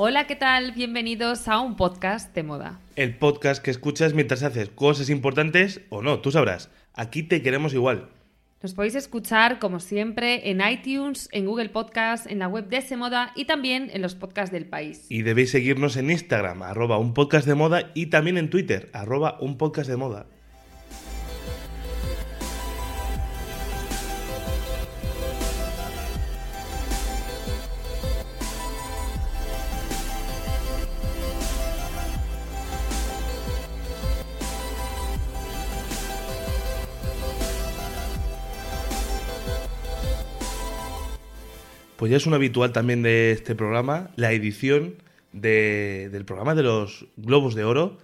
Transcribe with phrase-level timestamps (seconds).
[0.00, 0.70] Hola, ¿qué tal?
[0.70, 2.78] Bienvenidos a un podcast de moda.
[2.94, 6.70] El podcast que escuchas mientras haces cosas importantes o no, tú sabrás.
[6.94, 8.08] Aquí te queremos igual.
[8.62, 13.32] Nos podéis escuchar, como siempre, en iTunes, en Google Podcast, en la web de Moda
[13.34, 15.04] y también en los podcasts del país.
[15.08, 19.36] Y debéis seguirnos en Instagram, arroba un podcast de moda, y también en Twitter, arroba
[19.40, 20.26] un podcast de moda.
[41.98, 44.94] Pues ya es un habitual también de este programa, la edición
[45.32, 47.98] de- del programa de los Globos de Oro,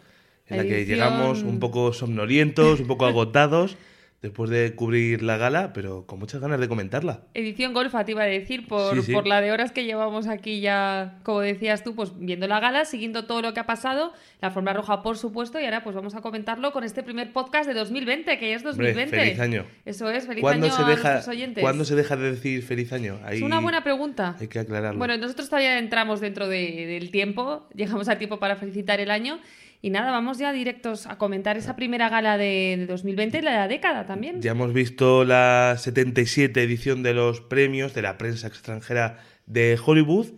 [0.49, 3.77] en la que Edición- llegamos un poco somnolientos, un poco agotados,
[4.25, 7.21] después de cubrir la gala, pero con muchas ganas de comentarla.
[7.35, 9.13] Edición golfa, te iba a decir, por, Sí, sí.
[9.13, 12.87] por la de horas que llevamos aquí ya, como decías tú, pues viendo la gala,
[12.87, 16.15] siguiendo todo lo que ha pasado, la forma roja, por supuesto, y ahora pues vamos
[16.15, 19.17] a comentarlo con este primer podcast de 2020, que ya es Hombre, 2020.
[19.19, 19.67] feliz año.
[19.85, 21.61] Eso es, feliz ¿Cuándo año se, a deja, nuestros oyentes.
[21.63, 23.19] ¿Cuándo se deja de decir feliz año?
[23.25, 24.37] Ahí Es una buena pregunta.
[24.41, 24.99] Hay que aclararlo.
[24.99, 29.39] Bueno, nosotros todavía entramos dentro de- del tiempo, llegamos a tiempo para felicitar el año.
[29.85, 33.51] Y nada, vamos ya directos a comentar esa primera gala de, de 2020 y la
[33.51, 34.41] de la década también.
[34.41, 40.29] Ya hemos visto la 77 edición de los premios de la prensa extranjera de Hollywood,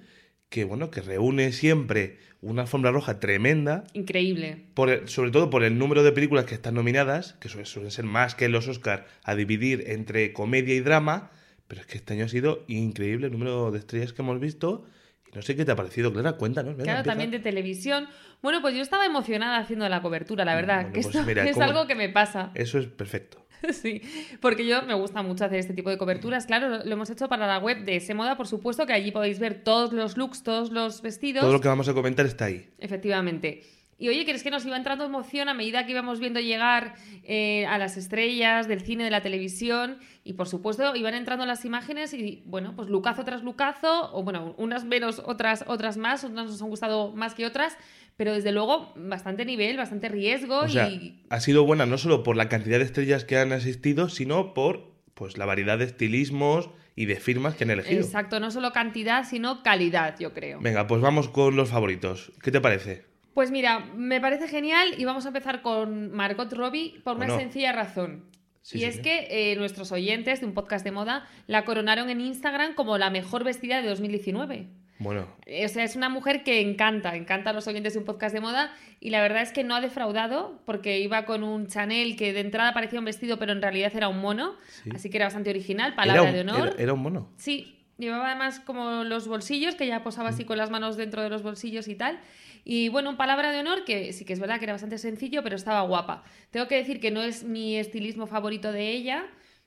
[0.49, 4.65] que bueno, que reúne siempre una alfombra roja tremenda, Increíble.
[4.75, 7.93] por el- sobre todo por el número de películas que están nominadas, que suelen, suelen
[7.93, 11.31] ser más que los Oscar a dividir entre comedia y drama,
[11.69, 14.85] pero es que este año ha sido increíble el número de estrellas que hemos visto.
[15.37, 16.73] No sé qué te ha parecido, Clara, cuéntanos.
[16.77, 17.13] venga, Claro, empieza.
[17.13, 18.09] también de televisión.
[18.43, 21.45] Bueno, pues yo estaba emocionada haciendo la cobertura, la verdad, Bueno, que pues esto mira,
[21.45, 21.65] es ¿cómo?
[21.67, 22.51] algo que me pasa.
[22.55, 23.43] Eso es perfecto.
[23.73, 24.03] Sí,
[24.41, 26.47] porque yo me gusta mucho hacer este tipo de coberturas.
[26.47, 29.39] Claro, lo, lo hemos hecho para la web de Semoda, por supuesto, que allí podéis
[29.39, 31.41] ver todos los looks, todos los vestidos.
[31.43, 32.69] Todo lo que vamos a comentar está ahí.
[32.79, 33.63] Efectivamente.
[33.99, 36.95] Y oye, que es que nos iba entrando emoción a medida que íbamos viendo llegar
[37.23, 41.65] eh, a las estrellas del cine, de la televisión, y por supuesto iban entrando las
[41.65, 46.51] imágenes y bueno, pues lucazo tras lucazo, o bueno, unas menos, otras, otras más, unas
[46.51, 47.79] nos han gustado más que otras,
[48.17, 52.23] pero desde luego bastante nivel, bastante riesgo O sea, y ha sido buena no solo
[52.23, 56.69] por la cantidad de estrellas que han asistido, sino por pues la variedad de estilismos
[56.95, 58.03] y de firmas que han elegido.
[58.03, 60.61] exacto, no solo cantidad, sino calidad, yo creo.
[60.61, 62.33] Venga, pues vamos con los favoritos.
[62.43, 63.16] ¿Qué te parece?
[63.37, 67.71] Pues mira, me parece genial y vamos a empezar con Margot Robbie por una sencilla
[67.71, 68.25] razón.
[68.63, 69.03] Sí, y sí, es sí.
[69.03, 73.11] que eh, nuestros oyentes de un podcast de moda la coronaron en Instagram como la
[73.11, 74.69] mejor vestida de 2019.
[75.01, 78.07] Bueno, Eh, O sea, es una mujer que encanta, encanta a los oyentes de un
[78.07, 81.67] podcast de moda y la verdad es que no ha defraudado porque iba con un
[81.67, 84.91] Chanel que de entrada parecía un vestido pero en realidad era un mono, Sí.
[84.95, 86.69] así que era bastante original, palabra un, de honor.
[86.69, 87.31] era- era un mono.
[87.37, 91.31] Sí, llevaba además como los bolsillos, que ya posaba así con las manos dentro de
[91.31, 92.21] los bolsillos y tal.
[92.65, 95.43] Y bueno, en palabra de honor, que sí que es verdad que era bastante sencillo,
[95.43, 96.25] pero estaba guapa.
[96.51, 99.27] Tengo que decir que no es mi estilismo favorito de ella,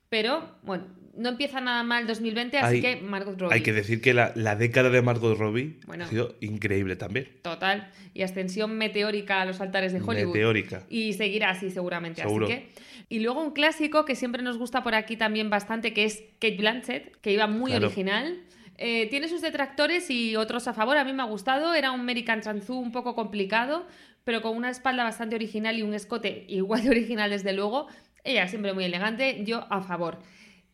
[0.10, 0.86] pero bueno,
[1.20, 3.54] no empieza nada mal 2020, así Hay- que Margot Robbie.
[3.56, 6.06] Hay que decir que la, la década de Margot Robbie Bueno.
[6.06, 7.28] ha sido increíble también.
[7.42, 7.92] Total.
[8.14, 10.34] Y ascensión meteórica a los altares de Hollywood.
[10.34, 10.84] Meteórica.
[10.90, 12.22] Y seguirá así seguramente.
[12.22, 12.46] Seguro.
[12.48, 12.70] Así que.
[13.10, 16.58] Y luego un clásico que siempre nos gusta por aquí también bastante, que es Kate
[16.58, 17.88] Blanchett, que iba muy Claro.
[17.88, 18.40] original.
[18.78, 20.96] Eh, tiene sus detractores y otros a favor.
[20.98, 21.74] A mí me ha gustado.
[21.74, 23.86] Era un American Chanzu un poco complicado,
[24.24, 27.88] pero con una espalda bastante original y un escote igual de original, desde luego.
[28.24, 29.44] Ella siempre muy elegante.
[29.44, 30.20] Yo a favor.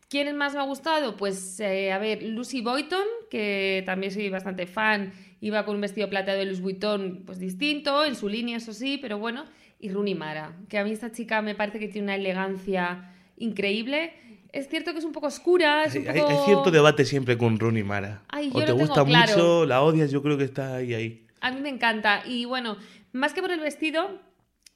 [0.08, 1.16] ¿Quién más me ha gustado?
[1.16, 6.08] Pues, eh, a ver, Lucy Boyton, que también soy bastante fan, iba con un vestido
[6.08, 9.44] plateado de Louis Vuitton, pues distinto, en su línea, eso sí, pero bueno.
[9.80, 14.12] Y Rooney Mara, que a mí esta chica me parece que tiene una elegancia increíble.
[14.52, 16.30] Es cierto que es un poco oscura, es Hay, un hay- poco...
[16.32, 18.22] hay cierto debate siempre con Rooney Mara.
[18.28, 19.32] Ay, o te gusta claro.
[19.32, 21.26] mucho, la odias, yo creo que está ahí, ahí.
[21.40, 22.22] A mí me encanta.
[22.26, 22.76] Y bueno,
[23.12, 24.18] más que por el vestido,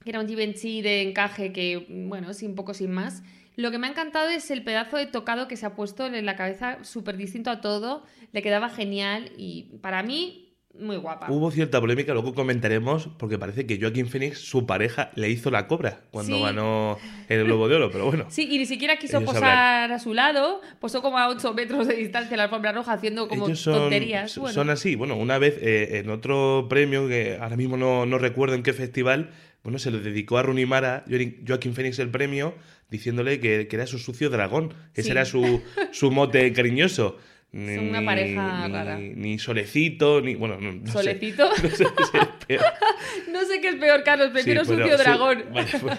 [0.05, 3.23] que era un Givenchy de encaje que, bueno, sí, un poco sin más,
[3.57, 6.25] lo que me ha encantado es el pedazo de tocado que se ha puesto en
[6.27, 11.27] la cabeza, súper distinto a todo, le quedaba genial y para mí muy guapa.
[11.31, 15.67] Hubo cierta polémica, luego comentaremos, porque parece que Joaquín Phoenix, su pareja, le hizo la
[15.67, 16.43] cobra cuando Sí.
[16.43, 16.97] ganó
[17.29, 18.27] el Globo de Oro, pero bueno.
[18.29, 21.89] Sí, y ni siquiera quiso Ellos posar a su lado, posó como a 8 metros
[21.89, 24.39] de distancia la alfombra roja haciendo como Ellos son, tonterías.
[24.39, 24.95] Bueno, son así.
[24.95, 28.73] Bueno, una vez eh, en otro premio, que ahora mismo no, no recuerdo en qué
[28.73, 29.31] festival,
[29.65, 31.05] bueno, se le dedicó a Rooney Mara,
[31.47, 32.55] Joaquin Phoenix el premio,
[32.91, 34.75] diciéndole que, que era su sucio dragón.
[34.95, 35.11] Ese Sí.
[35.11, 37.17] era su, su mote cariñoso.
[37.53, 38.99] Ni, Son una pareja ni- rara.
[38.99, 40.37] Ni solecito, ni.
[40.37, 40.93] Bueno, no, no sé.
[40.93, 41.51] ¿Solecito?
[41.63, 42.65] No sé si es peor.
[43.33, 45.45] no sé qué es peor, Carlos, prefiero Sí, sucio dragón.
[45.53, 45.99] vale, pues.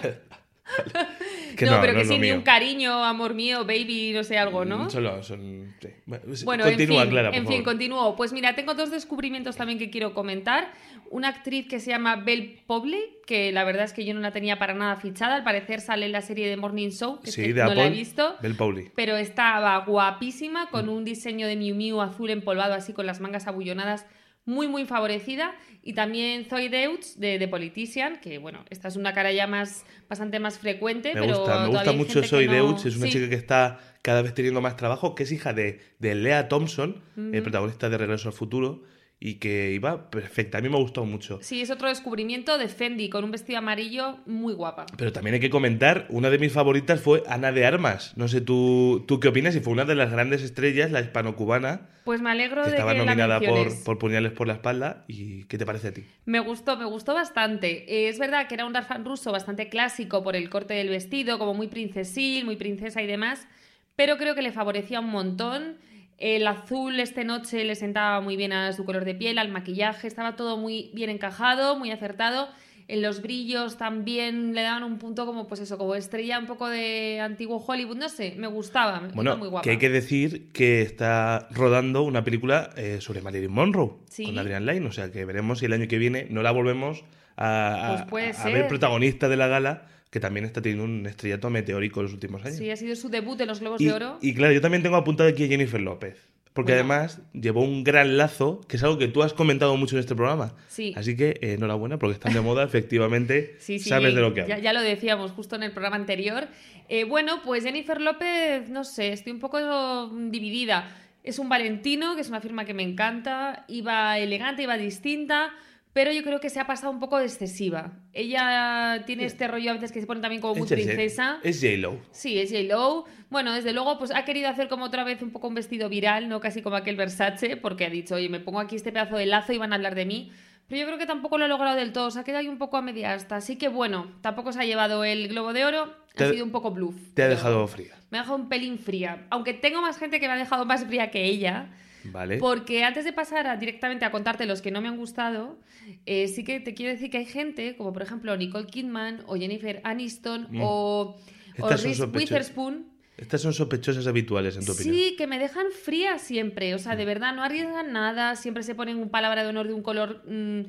[1.56, 4.64] Que no, pero no que sí, ni un cariño, amor mío, baby, no sé, algo,
[4.64, 4.88] ¿no?
[4.88, 5.74] Solo son.
[5.80, 6.44] sí.
[6.46, 8.16] Bueno, continúa, en fin, Clara, por en fin, continúo.
[8.16, 10.72] Pues mira, tengo dos descubrimientos también que quiero comentar.
[11.10, 14.32] Una actriz que se llama Belle Povley, que la verdad es que yo no la
[14.32, 15.34] tenía para nada fichada.
[15.36, 17.74] Al parecer sale en la serie de Morning Show, que es Sí, que de no
[17.74, 18.34] la he visto.
[18.40, 18.90] Bel Pauli.
[18.96, 20.90] Pero estaba guapísima, con Mm.
[20.90, 24.06] un diseño de Miu Miu azul empolvado, así con las mangas abullonadas,
[24.44, 25.54] muy, muy favorecida.
[25.82, 29.84] Y también Zoe Deutsch, de The Politician, que bueno, esta es una cara ya más,
[30.08, 31.14] bastante más frecuente.
[31.14, 33.12] Me pero gusta, me gusta mucho Zoe no- Deutsch, es una Sí.
[33.12, 37.02] chica que está cada vez teniendo más trabajo, que es hija de, de Lea Thompson,
[37.16, 38.82] el protagonista de Regreso al Futuro,
[39.24, 40.58] y que iba perfecta.
[40.58, 41.38] A mí me gustado mucho.
[41.42, 44.86] Sí, es otro descubrimiento de Fendi, con un vestido amarillo muy guapa.
[44.96, 48.14] Pero también hay que comentar, una de mis favoritas fue Ana de Armas.
[48.16, 51.88] No sé tú, tú qué opinas, y fue una de las grandes estrellas, la hispano-cubana,
[52.04, 55.04] Pues me alegro que de estaba que la nominada por, por Puñales por la espalda.
[55.06, 56.04] ¿Y qué te parece a ti?
[56.24, 57.84] Me gustó, me gustó bastante.
[57.86, 61.38] Eh, es verdad que era un Darfan ruso bastante clásico por el corte del vestido,
[61.38, 63.46] como muy princesil, muy princesa y demás,
[63.94, 65.76] pero creo que le favorecía un montón.
[66.22, 70.06] El azul este noche le sentaba muy bien a su color de piel, al maquillaje,
[70.06, 72.48] estaba todo muy bien encajado, muy acertado.
[72.86, 76.68] En los brillos también le daban un punto como, pues eso, como estrella un poco
[76.68, 79.64] de antiguo Hollywood, no sé, me gustaba, me Bueno, muy guapa.
[79.64, 84.24] que hay que decir que está rodando una película eh, sobre Marilyn Monroe Sí.
[84.26, 87.04] con Adrian Lyne, o sea que veremos si el año que viene no la volvemos
[87.36, 91.50] a, a- Pues a ver protagonista de la gala, que también está teniendo un estrellato
[91.50, 92.58] meteórico en los últimos años.
[92.58, 94.18] Sí, ha sido su debut en los Globos y, de Oro.
[94.20, 96.80] y claro, yo también tengo apuntado aquí a Jennifer López, porque Bueno.
[96.94, 100.14] además llevó un gran lazo, que es algo que tú has comentado mucho en este
[100.14, 100.54] programa.
[100.68, 100.92] Sí.
[100.96, 104.40] Así que eh, enhorabuena, porque están de moda, efectivamente, Sí, sí, sabes de lo que
[104.40, 104.62] ya, hablas.
[104.62, 106.46] ya lo decíamos justo en el programa anterior.
[106.90, 110.94] Eh, bueno, pues Jennifer López, no sé, estoy un poco dividida.
[111.24, 115.54] Es un Valentino, que es una firma que me encanta, iba elegante, iba distinta,
[115.92, 117.92] pero yo creo que se ha pasado un poco de excesiva.
[118.12, 121.38] Ella tiene este rollo a veces que se pone también como muy Es princesa.
[121.42, 121.98] Es J-Lo.
[122.10, 123.04] Sí, es J-Lo.
[123.28, 126.28] Bueno, desde luego, pues ha querido hacer como otra vez un poco un vestido viral,
[126.28, 129.26] no casi como aquel Versace, porque ha dicho, oye, me pongo aquí este pedazo de
[129.26, 130.32] lazo y van a hablar de mí.
[130.68, 132.56] Pero yo creo que tampoco lo ha logrado del todo, se ha quedado ahí un
[132.56, 133.36] poco a media asta.
[133.36, 136.50] Así que bueno, tampoco se ha llevado el Globo de Oro, Te ha sido un
[136.50, 136.96] poco bluff.
[137.12, 137.94] Te ha dejado fría.
[138.10, 139.26] Me ha dejado un pelín fría.
[139.28, 141.68] Aunque tengo más gente que me ha dejado más fría que ella.
[142.04, 142.38] Vale.
[142.38, 145.58] Porque antes de pasar a- directamente a contarte los que no me han gustado,
[146.06, 149.36] eh, sí que te quiero decir que hay gente, como por ejemplo Nicole Kidman o
[149.36, 150.60] Jennifer Aniston Mm.
[150.62, 151.16] o,
[151.60, 152.04] o Reese.
[152.06, 152.86] Witherspoon,
[153.18, 154.94] Estas son sospechosas habituales, en tu opinión.
[154.96, 156.74] sí, que me dejan fría siempre.
[156.74, 159.74] O sea, de verdad, no arriesgan nada, siempre se ponen un palabra de honor de
[159.74, 160.62] un color mm,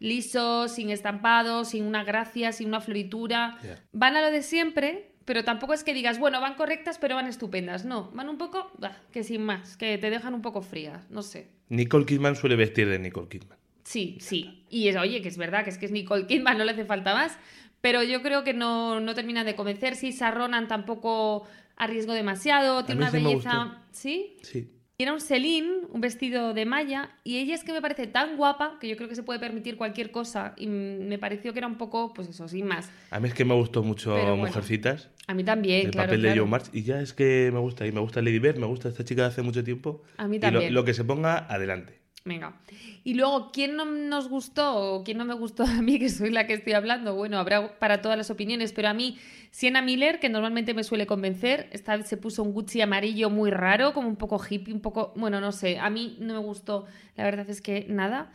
[0.00, 3.58] liso, sin estampado, sin una gracia, sin una floritura.
[3.92, 7.26] Van a lo de siempre, pero tampoco es que digas, bueno, van correctas, pero van
[7.26, 7.84] estupendas.
[7.84, 11.22] No, van un poco, bah, que sin más, que te dejan un poco frías, no
[11.22, 11.48] sé.
[11.68, 13.58] Nicole Kidman suele vestir de Nicole Kidman.
[13.84, 14.64] Sí, sí.
[14.70, 16.84] Y es, oye, que es verdad, que es que es Nicole Kidman, no le hace
[16.84, 17.38] falta más.
[17.80, 19.96] Pero yo creo que no, no termina de convencer.
[19.96, 21.46] Sí, Sarronan tampoco
[21.76, 23.78] arriesgó demasiado, tiene una sí belleza.
[23.90, 24.36] ¿Sí?
[24.42, 24.68] Sí.
[25.00, 28.36] Y Era un Celine, un vestido de malla, y ella es que me parece tan
[28.36, 30.52] guapa que yo creo que se puede permitir cualquier cosa.
[30.58, 32.90] Y me pareció que era un poco, pues eso, sin más.
[33.10, 35.08] A mí es que me gustó mucho Pero bueno, Mujercitas.
[35.26, 36.08] A mí también, el claro.
[36.08, 36.36] papel de.
[36.38, 36.66] Joe March.
[36.74, 37.86] Y ya es que me gusta.
[37.86, 40.02] Y me gusta Lady Bird, me gusta esta chica de hace mucho tiempo.
[40.18, 40.74] A mí Y lo- también.
[40.74, 41.99] lo, que se ponga, adelante.
[42.24, 42.54] Venga.
[43.02, 46.30] Y luego, ¿quién no nos gustó o quién no me gustó a mí, que soy
[46.30, 47.14] la que estoy hablando?
[47.14, 49.16] Bueno, habrá para todas las opiniones, pero a mí,
[49.50, 53.50] Sienna Miller, que normalmente me suele convencer, esta vez se puso un Gucci amarillo muy
[53.50, 56.86] raro, como un poco hippie, un poco, bueno, no sé, a mí no me gustó,
[57.16, 58.30] la verdad es que nada.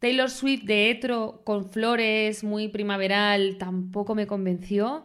[0.00, 5.04] Taylor Swift de Etro con flores, muy primaveral, tampoco me convenció.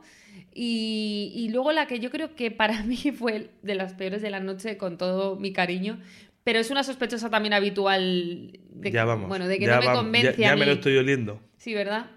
[0.56, 4.30] Y, y luego la que yo creo que para mí fue de las peores de
[4.32, 6.00] la noche, con todo mi cariño,
[6.44, 9.28] pero es una sospechosa también habitual de, ya vamos.
[9.30, 10.02] bueno, de que ya no me vamos.
[10.04, 10.60] convence Ya, a ya mí.
[10.62, 11.40] me lo estoy oliendo.
[11.58, 12.08] Sí, ¿verdad?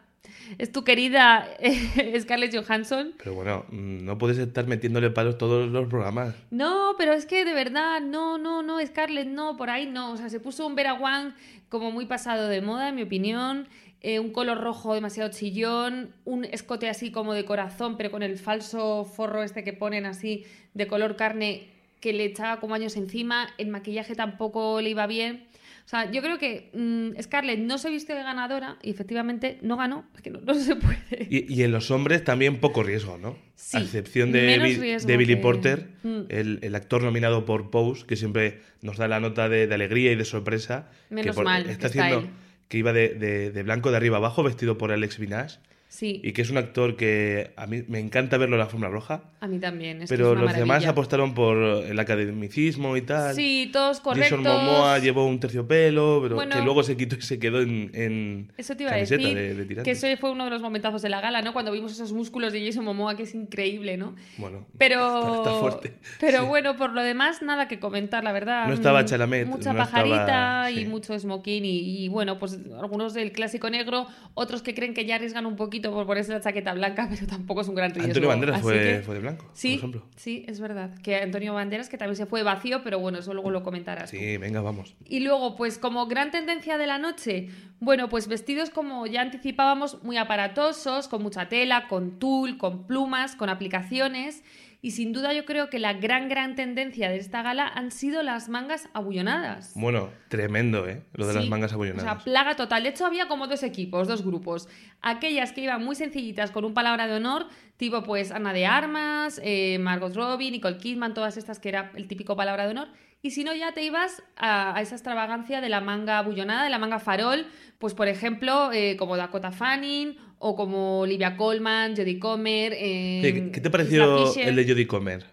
[0.59, 3.14] Es tu querida eh, Scarlett Johansson.
[3.18, 6.35] Pero bueno, mm, no puedes estar metiéndole palos todos los programas.
[6.50, 10.12] No, pero es que de verdad, no, no, no, Scarlett, no, por ahí no.
[10.12, 11.35] O sea, se puso un Vera Wang
[11.68, 13.68] como muy pasado de moda, en mi opinión.
[14.02, 18.38] Eh, un color rojo demasiado chillón, un escote así como de corazón, pero con el
[18.38, 23.49] falso forro este que ponen así de color carne que le echaba como años encima.
[23.59, 25.47] El maquillaje tampoco le iba bien.
[25.85, 29.76] O sea, yo creo que mm, Scarlett no se vistió de ganadora y efectivamente no
[29.76, 31.29] ganó, es que no, no se puede.
[31.31, 33.38] Y, y en los hombres también poco riesgo, ¿no?
[33.55, 36.23] Sí, a excepción de, riesgo de Billy que- Porter, Mm.
[36.29, 40.11] el, el actor nominado por Pose, que siempre nos da la nota de, de alegría
[40.11, 40.91] y de sorpresa.
[41.09, 42.33] Menos que por- mal que está está haciendo él.
[42.69, 45.59] que iba de, de- de blanco de arriba abajo, vestido por Alex Vinage,
[45.97, 48.88] Sí, y que es un actor que a mí me encanta verlo en la forma
[48.88, 49.23] roja.
[49.41, 50.03] a mí también.
[50.03, 53.35] es que Pero es una los demás apostaron por el academicismo y tal.
[53.35, 54.38] Sí, todos correctos.
[54.41, 56.55] Jason Momoa llevó un terciopelo, pero Bueno.
[56.55, 59.55] que luego se quitó y se quedó en, en Eso te iba a decir, de,
[59.55, 61.55] de que ese fue uno de los momentazos de la gala, ¿no?
[61.55, 64.15] Cuando vimos esos músculos de Jason Momoa, que es increíble, ¿no?
[64.37, 65.93] Bueno, Pero, está, está fuerte.
[66.21, 66.47] pero Sí.
[66.47, 68.67] bueno, por lo demás, nada que comentar, la verdad.
[68.69, 72.59] No estaba Mm, Chalamet, Mucha no pajarita estaba- y mucho smoking y, y, bueno, pues
[72.79, 76.40] algunos del clásico negro, otros que creen que ya arriesgan un poquito por ponerse la
[76.40, 78.09] chaqueta blanca, pero tampoco es un gran riesgo.
[78.09, 80.02] Antonio Banderas fue, que- fue de blanco, Sí, por ejemplo.
[80.16, 80.95] sí, es verdad.
[81.02, 84.11] Que Antonio Banderas, que también se fue vacío, pero bueno, eso luego lo comentarás.
[84.11, 84.16] tú.
[84.16, 84.95] Sí, venga, vamos.
[85.05, 87.49] Y luego, pues como gran tendencia de la noche,
[87.81, 93.37] bueno, pues vestidos como ya anticipábamos, muy aparatosos, con mucha tela, con tul, con plumas,
[93.37, 94.43] con aplicaciones.
[94.83, 98.23] Y sin duda yo creo que la gran, gran tendencia de esta gala han sido
[98.23, 99.73] las mangas abullonadas.
[99.75, 101.02] Bueno, tremendo, ¿eh?
[101.14, 102.04] Lo de las mangas O abullonadas.
[102.04, 102.83] sea, plaga total.
[102.85, 104.68] De hecho, había como dos equipos, dos grupos.
[105.00, 109.40] Aquellas que iban muy sencillitas con un palabra de honor, tipo pues Ana de Armas,
[109.42, 112.88] eh, Margot Robbie, Nicole Kidman, todas estas que era el típico palabra de honor.
[113.23, 116.71] Y si no, ya te ibas a, a esa extravagancia de la manga abullonada, de
[116.71, 117.47] la manga farol,
[117.78, 122.73] pues por ejemplo, eh, como Dakota Fanning o como Olivia Colman, Jodie Comer.
[122.76, 125.25] eh, ¿Qué, te pareció el de Jodie Comer?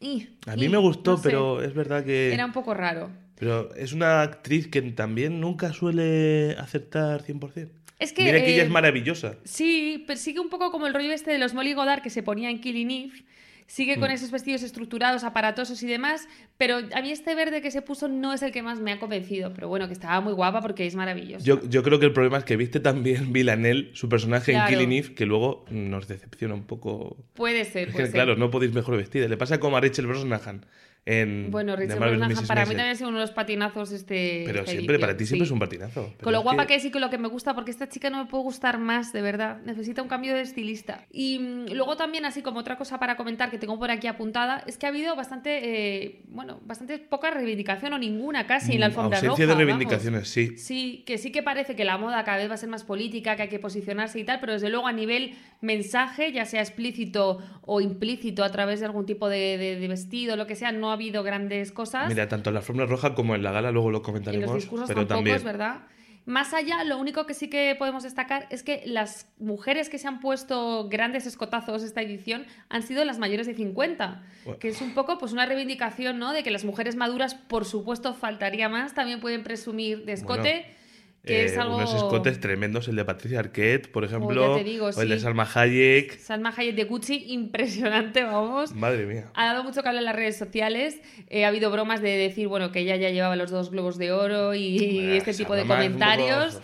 [0.00, 2.32] Y- A mí y, me gustó, no sé, pero es verdad que...
[2.32, 3.10] Era un poco raro.
[3.36, 7.68] Pero es una actriz que también nunca suele acertar 100%.
[7.98, 9.36] Es que, Mira que ella eh, es maravillosa.
[9.44, 12.22] Sí, pero sigue un poco como el rollo este de los Molly Goddard que se
[12.24, 13.24] ponía en Killing Eve.
[13.72, 14.00] Sigue Mm.
[14.00, 18.06] con esos vestidos estructurados, aparatosos y demás, pero a mí este verde que se puso
[18.06, 20.84] no es el que más me ha convencido, pero bueno, que estaba muy guapa porque
[20.86, 21.42] es maravilloso.
[21.46, 24.68] Yo, yo creo que el problema es que viste también Villanelle, su personaje Claro.
[24.70, 27.16] en Killing Eve, que luego nos decepciona un poco.
[27.32, 28.14] Puede ser, Es que, puede ser.
[28.14, 29.26] claro, no podéis mejor vestir.
[29.30, 30.66] Le pasa como a Rachel Brosnahan
[31.04, 34.64] en Bueno, Marvelous Brosnahan para mí también ha sido uno de los patinazos este Pero
[34.66, 35.48] siempre, para ti siempre sí.
[35.48, 36.06] es un patinazo.
[36.12, 36.76] Pero Con lo guapa que...
[36.76, 39.12] es y con lo que me gusta, porque esta chica no me puede gustar más,
[39.12, 39.58] de verdad.
[39.64, 41.06] Necesita un cambio de estilista.
[41.10, 44.62] Y mm, luego también, así como otra cosa para comentar que tengo por aquí apuntada,
[44.66, 48.86] es que ha habido bastante, eh, bueno, bastante poca reivindicación o ninguna casi en la
[48.86, 49.42] Mm, alfombra Ausencia roja.
[49.42, 49.66] de vamos.
[49.66, 50.56] reivindicaciones, sí.
[50.58, 53.34] Sí, que sí que parece que la moda cada vez va a ser más política,
[53.34, 57.38] que hay que posicionarse y tal, pero desde luego a nivel mensaje, ya sea explícito
[57.62, 60.91] o implícito a través de algún tipo de, de- de vestido, lo que sea, no
[60.92, 62.08] ha habido grandes cosas.
[62.08, 64.46] Mira, tanto en la alfombra roja como en la gala, luego lo En comentaremos.
[64.46, 65.36] los discursos pero tampoco, también.
[65.36, 65.80] es verdad.
[66.24, 70.06] Más allá, lo único que sí que podemos destacar es que las mujeres que se
[70.06, 74.58] han puesto grandes escotazos esta edición han sido las mayores de 50, Bueno.
[74.60, 76.32] que es un poco pues una reivindicación, ¿no?
[76.32, 80.81] De que las mujeres maduras, por supuesto, faltaría más, también pueden presumir de escote, Bueno,
[81.24, 81.76] que Eh, es algo...
[81.76, 85.20] Unos escotes tremendos, el de Patricia Arquette, por ejemplo, digo, o el de.
[85.20, 86.18] Salma Hayek.
[86.18, 88.72] Salma Hayek de Gucci, impresionante, vamos.
[88.74, 89.30] Madre mía.
[89.34, 91.00] Ha dado mucho que hablar en las redes sociales.
[91.28, 94.12] Eh, ha habido bromas de decir, bueno, que ella ya llevaba los dos globos de
[94.12, 96.60] oro y este tipo de comentarios.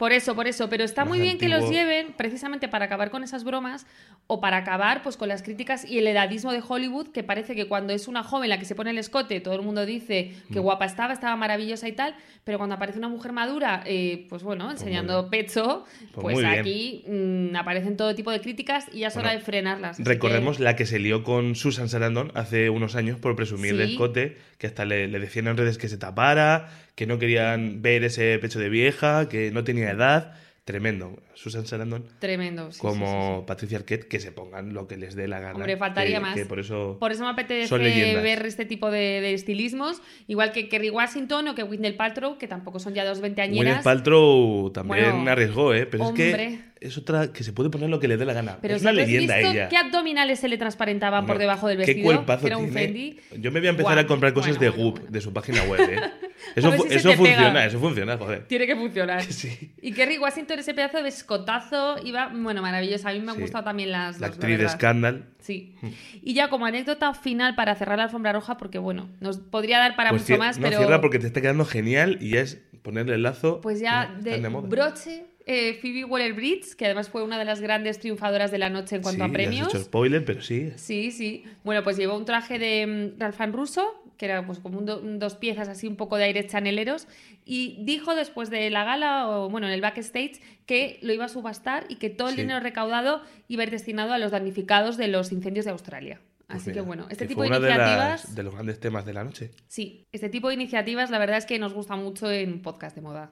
[0.00, 0.70] Por eso, por eso.
[0.70, 3.86] Pero está muy bien que los lleven precisamente para acabar con esas bromas
[4.28, 7.68] o para acabar pues con las críticas y el edadismo de Hollywood, que parece que
[7.68, 10.58] cuando es una joven la que se pone el escote, todo el mundo dice que
[10.60, 10.62] Mm.
[10.62, 12.14] guapa estaba, estaba maravillosa y tal,
[12.44, 17.04] pero cuando aparece una mujer madura, eh, pues bueno, enseñando muy pecho, Pues pues, aquí
[17.06, 19.98] mm, aparecen todo tipo de críticas y ya es hora de frenarlas.
[20.02, 23.84] Recordemos que- la que se lió con Susan Sarandon hace unos años por presumir de
[23.86, 23.92] Sí.
[23.92, 26.68] escote, que hasta le, le decían en redes que se tapara,
[27.00, 30.34] que no querían ver ese pecho de vieja, que no tenía edad.
[30.66, 31.18] Tremendo.
[31.42, 32.70] Susan Sarandon Tremendo.
[32.70, 33.44] sí, como sí, sí.
[33.46, 35.54] Patricia Arquette, que se pongan lo que les dé la gana.
[35.56, 36.34] Hombre, faltaría que- más.
[36.34, 36.98] que por eso...
[37.00, 37.74] Por eso me apetece
[38.20, 42.46] ver este tipo de, de estilismos, igual que Kerry Washington o que Whitney Paltrow, que
[42.46, 43.82] tampoco son ya dos veinteañeras.
[43.82, 45.86] Paltrow también Bueno, arriesgó, ¿eh?
[45.86, 46.26] Pero es hombre.
[46.36, 48.58] que es otra que se puede poner lo que le dé la gana.
[48.62, 49.68] Pero es una ¿tú has leyenda visto ella.
[49.68, 52.04] ¿Qué abdominales se le transparentaban por debajo del ¿Qué vestido?
[52.04, 52.80] cuerpazo que era un tiene?
[52.86, 53.20] Fendi.
[53.38, 55.62] Yo me voy a empezar Guau, a comprar cosas bueno, de Goop, de su página
[55.64, 56.00] web, ¿eh?
[56.56, 57.34] Eso, si eso te pega.
[57.34, 58.46] funciona, eso funciona, joder.
[58.46, 59.22] Tiene que funcionar.
[59.30, 59.72] Sí.
[59.82, 63.08] Y Kerry Washington, ese pedazo de escotazo, iba, bueno, maravilloso.
[63.08, 63.42] A mí me han Sí.
[63.42, 64.68] gustado también las La dos, actriz de.
[64.68, 65.24] Scandal.
[65.38, 65.74] Sí.
[66.22, 69.96] Y ya como anécdota final para cerrar la alfombra roja, porque bueno, nos podría dar
[69.96, 70.78] para Pues mucho más, no, pero.
[70.78, 73.60] cierra porque te está quedando genial y es ponerle el lazo.
[73.60, 78.50] Pues ya de, broche, eh, Phoebe Waller-Bridge, que además fue una de las grandes triunfadoras
[78.50, 79.66] de la noche en cuanto Sí, a premios.
[79.68, 80.72] has hecho spoiler, pero sí.
[80.76, 81.44] Sí, sí.
[81.64, 85.00] Bueno, pues llevó un traje de mm, Ralph Russo, que era pues como un do-
[85.00, 87.08] un dos piezas así un poco de aires chaneleros,
[87.46, 91.28] y dijo después de la gala, o bueno, en el backstage, que lo iba a
[91.30, 92.42] subastar y que todo el Sí.
[92.42, 96.20] dinero recaudado iba a ir destinado a los damnificados de los incendios de Australia.
[96.46, 98.34] Pues Así que bueno, este que tipo de las- iniciativas...
[98.34, 99.52] de los grandes temas de la noche.
[99.68, 103.00] Sí, este tipo de iniciativas la verdad es que nos gusta mucho en podcast de
[103.02, 103.30] moda.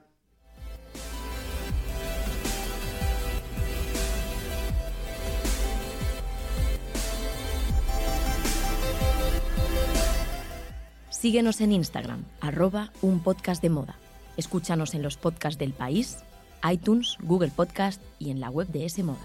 [11.19, 13.97] Síguenos en Instagram, arroba un podcast de moda.
[14.37, 16.19] Escúchanos en los podcasts del país,
[16.63, 19.19] iTunes, Google Podcast y en la web de S Moda.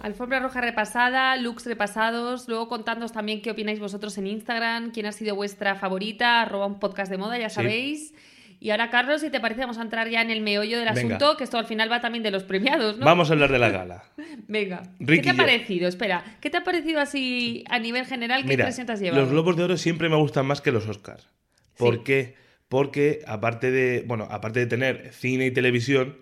[0.00, 5.12] Alfombra roja repasada, looks repasados, luego contándonos también qué opináis vosotros en Instagram, quién ha
[5.12, 8.14] sido vuestra favorita, arroba un podcast de moda, ya Sí.
[8.62, 11.16] Y ahora, Carlos, si te parece, vamos a entrar ya en el meollo del Venga.
[11.16, 13.04] asunto, que esto al final va también de los premiados, ¿no?
[13.04, 14.04] Vamos a hablar de la gala.
[14.46, 14.82] Venga.
[15.00, 15.88] Ricky ¿Qué te ha parecido?
[15.88, 18.42] Espera, ¿qué te ha parecido así a nivel general?
[18.42, 19.20] ¿Qué Mira, impresión te has llevado?
[19.22, 21.28] los Globos de Oro siempre me gustan más que los Oscars.
[21.76, 22.00] ¿Por Sí.
[22.04, 22.34] qué?
[22.68, 26.16] Porque aparte de, bueno, aparte de tener cine y televisión,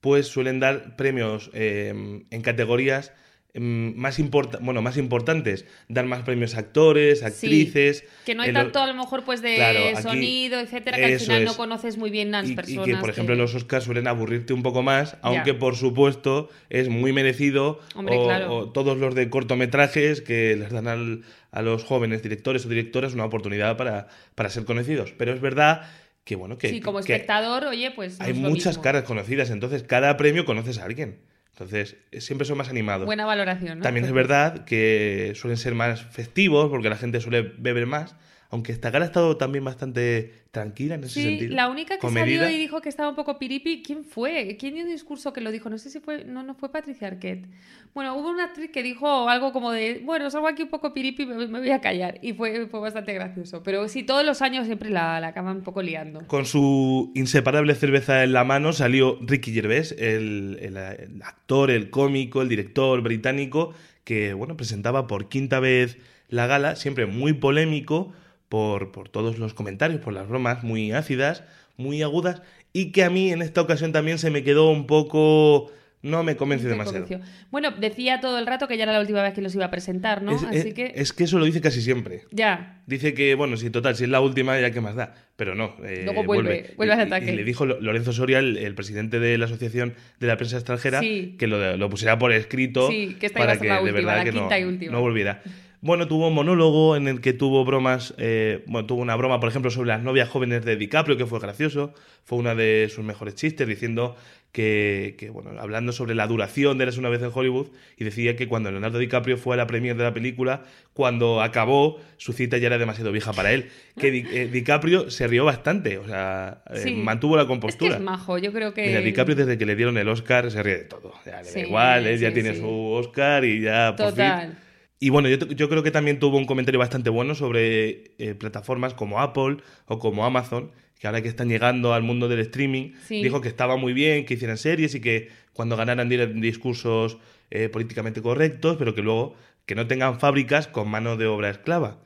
[0.00, 1.94] pues suelen dar premios eh,
[2.28, 3.12] en categorías
[3.56, 5.64] más, importa- bueno, más importantes.
[5.88, 8.04] Dar más premios a actores, actrices.
[8.26, 11.20] Que no hay tanto a lo mejor pues de Claro, aquí- sonido, etcétera, que al
[11.20, 11.56] final no es.
[11.56, 12.86] conoces muy bien las y, y personas.
[12.86, 16.88] que, por ejemplo, que- los Oscars suelen aburrirte un poco más, aunque por supuesto es
[16.88, 17.80] muy merecido.
[17.94, 18.56] Hombre, o, claro.
[18.56, 23.14] o todos los de cortometrajes que les dan al- a los jóvenes directores o directoras
[23.14, 25.12] una oportunidad para, para ser conocidos.
[25.16, 25.82] Pero es verdad
[26.24, 28.18] que, bueno, que, sí, como que espectador, oye, pues.
[28.18, 28.82] no hay es muchas mismo.
[28.82, 31.18] caras conocidas, entonces cada premio conoces a alguien.
[31.54, 33.06] Entonces, eh, siempre son más animados.
[33.06, 33.82] Buena valoración, ¿no?
[33.84, 38.16] También es verdad que suelen ser más festivos porque la gente suele beber más,
[38.54, 41.56] aunque esta gala ha estado también bastante tranquila en ese Sí, sentido.
[41.56, 42.44] la única que comedida.
[42.44, 44.56] salió y dijo que estaba un poco piripi, ¿quién fue?
[44.60, 45.68] ¿Quién dio un discurso que lo dijo?
[45.68, 47.46] No sé si fue, no, no fue Patricia Arquette.
[47.94, 51.26] Bueno, hubo una actriz que dijo algo como de, bueno, salgo aquí un poco piripi,
[51.26, 52.18] me, me voy a callar.
[52.22, 53.62] Y fue, fue bastante gracioso.
[53.64, 56.24] Pero sí, todos los años siempre la, la acaban un poco liando.
[56.28, 61.90] Con su inseparable cerveza en la mano salió Ricky Gervais, el, el- el actor, el
[61.90, 68.12] cómico, el director británico, que bueno, presentaba por quinta vez la gala, siempre muy polémico
[68.54, 71.42] por, por todos los comentarios, por las bromas muy ácidas,
[71.76, 72.40] muy agudas,
[72.72, 75.72] y que a mí en esta ocasión también se me quedó un poco...
[76.02, 77.06] No me convence Te demasiado.
[77.06, 77.26] convenció.
[77.50, 79.70] Bueno, decía todo el rato que ya era la última vez que los iba a
[79.70, 80.36] presentar, ¿no?
[80.36, 82.24] Es, Así es- que es que eso lo dice casi siempre.
[82.30, 82.82] ya.
[82.86, 85.14] Dice que, bueno, si total, si es la última, ya qué más da.
[85.36, 85.74] Pero no.
[85.82, 87.32] eh, Luego vuelve, vuelve al Y- y- ataque.
[87.32, 90.56] Y, le dijo Lo- Lorenzo Soria, el, el presidente de la Asociación de la Prensa
[90.58, 91.36] Extranjera, Sí.
[91.38, 94.16] que lo, lo pusiera por escrito Sí, que esta para que la de última, verdad
[94.18, 94.92] la que no, y última.
[94.92, 95.42] no volviera.
[95.84, 99.50] Bueno, tuvo un monólogo en el que tuvo bromas, eh, bueno, tuvo una broma, por
[99.50, 101.92] ejemplo, sobre las novias jóvenes de DiCaprio, que fue gracioso,
[102.24, 104.16] fue una de sus mejores chistes, diciendo
[104.50, 107.66] que, que, bueno, hablando sobre la duración de Eres una vez en Hollywood,
[107.98, 110.62] y decía que cuando Leonardo DiCaprio fue a la premier de la película,
[110.94, 113.68] cuando acabó, su cita ya era demasiado vieja para él.
[114.00, 116.94] Que Di- eh, DiCaprio se rió bastante, o sea, eh, Sí.
[116.94, 117.96] mantuvo la Es que compostura.
[117.96, 118.86] es majo, yo creo que.
[118.86, 121.12] Mira, DiCaprio desde que le dieron el Oscar se ríe de todo.
[121.26, 122.60] Ya le Sí, da igual, él ya sí, tiene sí.
[122.60, 124.58] su Oscar y ya por fin Total.
[125.06, 128.94] Y bueno, yo, yo creo que también tuvo un comentario bastante bueno sobre eh, plataformas
[128.94, 133.22] como Apple o como Amazon, que ahora que están llegando al mundo del streaming, Sí.
[133.22, 137.18] dijo que estaba muy bien que hicieran series y que cuando ganaran dieran discursos
[137.50, 139.34] eh, políticamente correctos, pero que luego
[139.66, 141.98] que no tengan fábricas con mano de obra esclava.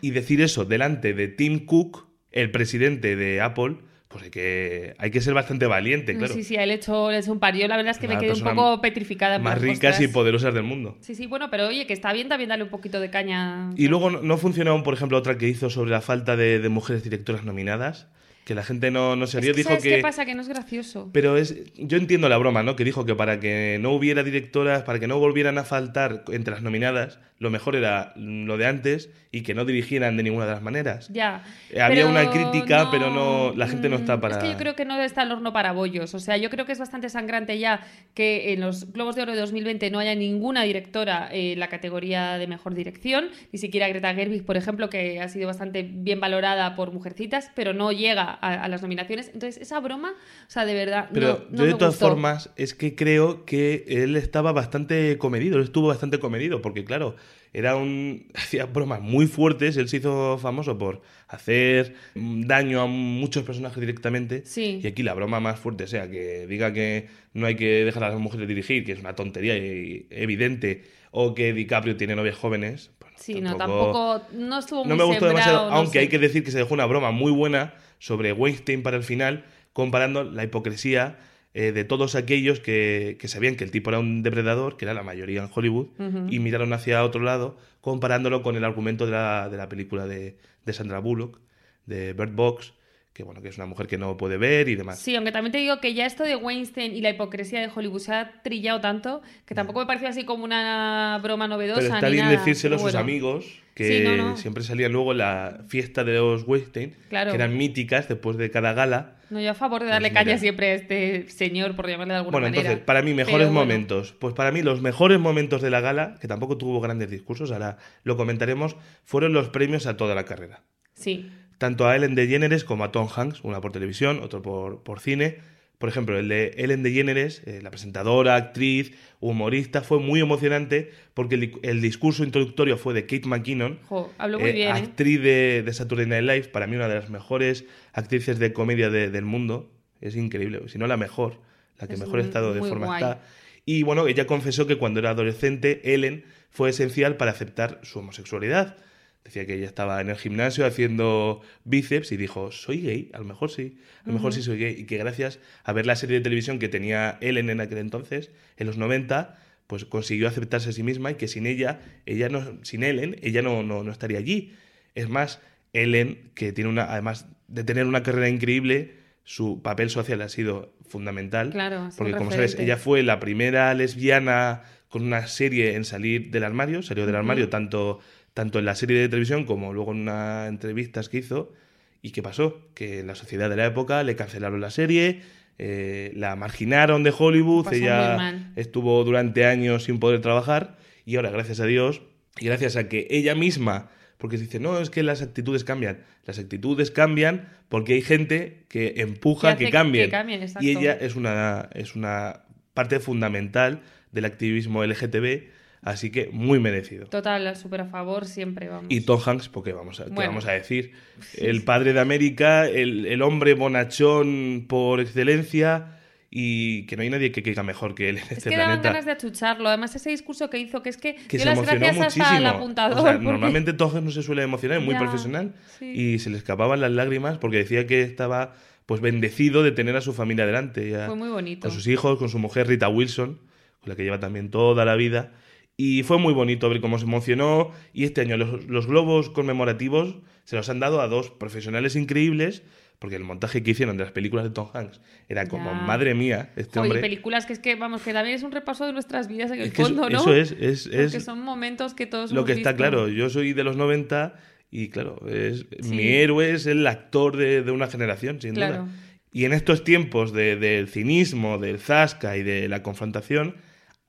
[0.00, 3.76] Y decir eso delante de Tim Cook, el presidente de Apple,
[4.12, 6.34] pues hay que, hay que ser bastante valiente, claro.
[6.34, 7.56] Sí, sí, a él he hecho, le hecho un par.
[7.56, 9.38] Yo la verdad es que Una me quedé un poco petrificada.
[9.38, 10.96] Más ricas y poderosas del mundo.
[11.00, 13.70] Sí, sí, bueno, pero oye, que está bien también darle un poquito de caña.
[13.76, 17.02] Y luego no, funcionó, por ejemplo, otra que hizo sobre la falta de, de mujeres
[17.02, 18.08] directoras nominadas,
[18.44, 19.96] que la gente no, no se Es rió, que, dijo ¿sabes que...
[19.96, 20.24] qué pasa?
[20.24, 21.10] Que no es gracioso.
[21.12, 22.76] Pero es, yo entiendo la broma, ¿no?
[22.76, 26.54] Que dijo que para que no hubiera directoras, para que no volvieran a faltar entre
[26.54, 30.52] las nominadas, lo mejor era lo de antes y que no dirigieran de ninguna de
[30.52, 31.08] las maneras.
[31.12, 31.42] Ya.
[31.70, 34.56] Eh, había una crítica, pero no- la gente no mm, está para- Es que yo
[34.56, 36.14] creo que no está el horno para bollos.
[36.14, 37.80] O sea, yo creo que es bastante sangrante ya
[38.14, 42.38] que en los Globos de Oro de 2020 no haya ninguna directora en la categoría
[42.38, 46.76] de mejor dirección, ni siquiera Greta Gerwig, por ejemplo, que ha sido bastante bien valorada
[46.76, 49.30] por Mujercitas, pero no llega a, a las nominaciones.
[49.34, 52.08] Entonces, esa broma, o sea, de verdad, Pero no, no yo de me todas gustó.
[52.08, 57.16] formas es que creo que él estaba bastante comedido, él estuvo bastante comedido, porque claro,
[57.52, 63.44] era un hacía bromas muy fuertes, él se hizo famoso por hacer daño a muchos
[63.44, 64.42] personajes directamente.
[64.44, 64.80] Sí.
[64.82, 68.10] Y aquí la broma más fuerte sea que diga que no hay que dejar a
[68.10, 72.90] las mujeres dirigir, que es una tontería y- evidente, o que DiCaprio tiene novias jóvenes.
[72.98, 75.98] pues Sí, no, tampoco, no estuvo muy no me gustó sembrado, demasiado, no aunque sé.
[76.00, 79.44] hay que decir que se dejó una broma muy buena sobre Weinstein para el final,
[79.72, 81.18] comparando la hipocresía
[81.54, 84.94] eh, de todos aquellos que, que sabían que el tipo era un depredador, que era
[84.94, 85.88] la mayoría en Hollywood,
[86.30, 90.36] y miraron hacia otro lado, comparándolo con el argumento de la, de la película de,
[90.64, 91.40] de Sandra Bullock,
[91.86, 92.72] de Bird Box,
[93.12, 94.98] que bueno, que es una mujer que no puede ver y demás.
[94.98, 98.00] Sí, aunque también te digo que ya esto de Weinstein y la hipocresía de Hollywood
[98.00, 101.80] se ha trillado tanto que tampoco me pareció así como una broma novedosa.
[101.82, 102.38] Pero está ni bien nada.
[102.38, 103.44] decírselo a sus Bueno, amigos,
[103.74, 104.36] que Sí, no, no.
[104.38, 107.30] siempre salían luego la fiesta de los Weinstein, Claro.
[107.32, 109.16] que eran míticas después de cada gala.
[109.28, 110.24] No, yo a favor de darle Pues mira.
[110.24, 112.62] caña siempre a este señor, por llamarle de alguna Bueno, manera.
[112.62, 114.12] entonces, para mí, mejores bueno, momentos.
[114.12, 117.76] Pues para mí, los mejores momentos de la gala, que tampoco tuvo grandes discursos, ahora
[118.04, 120.62] lo comentaremos, fueron los premios a toda la carrera.
[120.94, 121.30] Sí.
[121.62, 125.38] Tanto a Ellen DeGeneres como a Tom Hanks, una por televisión, otro por, por cine.
[125.78, 131.36] Por ejemplo, el de Ellen DeGeneres, eh, la presentadora, actriz, humorista, fue muy emocionante porque
[131.36, 134.68] el, el discurso introductorio fue de Kate McKinnon, Jo, habló muy eh, bien.
[134.70, 134.72] ¿eh?
[134.72, 138.90] actriz de, de Saturday Night Live, para mí una de las mejores actrices de comedia
[138.90, 139.70] de- del mundo.
[140.00, 141.38] Es increíble, si no la mejor,
[141.78, 143.02] la que Es mejor muy- estado de forma guay.
[143.04, 143.20] está.
[143.64, 148.76] Y bueno, ella confesó que cuando era adolescente, Ellen fue esencial para aceptar su homosexualidad.
[149.24, 153.24] Decía que ella estaba en el gimnasio haciendo bíceps y dijo, soy gay, a lo
[153.24, 154.74] mejor sí, a lo mejor sí soy gay.
[154.76, 158.30] Y que gracias a ver la serie de televisión que tenía Ellen en aquel entonces,
[158.56, 162.58] en los 90, pues consiguió aceptarse a sí misma y que sin ella, ella no,
[162.62, 164.54] sin Ellen, ella no, no, no estaría allí.
[164.94, 165.40] Es más,
[165.72, 170.74] Ellen, que tiene una, además de tener una carrera increíble, su papel social ha sido
[170.86, 171.50] fundamental.
[171.50, 176.44] Claro, porque como sabes, ella fue la primera lesbiana con una serie en salir del
[176.44, 178.00] armario, salió del armario tanto,
[178.34, 181.52] tanto en la serie de televisión como luego en unas entrevistas que hizo.
[182.00, 182.60] ¿Y qué pasó?
[182.74, 185.20] Que la sociedad de la época le cancelaron la serie,
[185.58, 191.30] eh, la marginaron de Hollywood, Pasó ella estuvo durante años sin poder trabajar y ahora,
[191.30, 192.02] gracias a Dios,
[192.38, 195.98] y gracias a que ella misma, porque se dice, no, es que las actitudes cambian.
[196.24, 200.10] Las actitudes cambian porque hay gente que empuja Que que que cambien.
[200.10, 200.66] cambien, exacto.
[200.66, 203.80] y ella es una, es una parte fundamental
[204.12, 205.42] del activismo LGTB,
[205.82, 207.06] así que muy merecido.
[207.06, 208.86] Total, súper a favor siempre, vamos.
[208.88, 210.30] Y Tom Hanks, porque vamos a, ¿qué Bueno.
[210.30, 210.92] vamos a decir?
[211.36, 215.98] El padre de América, el, el hombre bonachón por excelencia
[216.34, 218.80] y que no hay nadie que caiga mejor que él en Es este que daban
[218.80, 218.88] planeta.
[218.88, 219.68] ganas de achucharlo.
[219.68, 222.24] Además, ese discurso que hizo, que es que, que dio se las gracias muchísimo.
[222.24, 222.98] hasta al apuntador.
[222.98, 225.86] O sea, porque- normalmente Tom Hanks no se suele emocionar, es muy Ya, profesional sí.
[225.92, 228.54] y se le escapaban las lágrimas porque decía que estaba
[228.86, 230.88] pues bendecido de tener a su familia delante.
[230.88, 231.68] ya- Fue muy bonito.
[231.68, 233.38] con sus hijos, con su mujer Rita Wilson,
[233.80, 235.32] con la que lleva también toda la vida.
[235.76, 237.70] Y fue muy bonito ver cómo se emocionó.
[237.92, 242.62] Y este año los, los globos conmemorativos se los han dado a dos profesionales increíbles,
[242.98, 245.80] porque el montaje que hicieron de las películas de Tom Hanks era como, Ya.
[245.80, 247.00] madre mía, este Jo, y hombre.
[247.00, 249.66] películas que es que, vamos, que también es un repaso de nuestras vidas en el
[249.68, 250.18] Es eso- fondo, ¿no?
[250.20, 252.76] eso es, es, Porque es son momentos que todos lo hemos que está visto.
[252.78, 253.08] claro.
[253.08, 254.34] Yo soy de los 90
[254.70, 255.94] y claro, es, Sí.
[255.94, 258.84] mi héroe es el actor de, de una generación, sin Claro.
[258.84, 258.88] duda.
[259.32, 263.56] Y en estos tiempos de- del cinismo, del zasca y de la confrontación,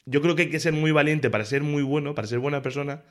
[0.06, 2.62] yo creo que hay que ser muy valiente para ser muy bueno, para ser buena
[2.62, 3.04] persona.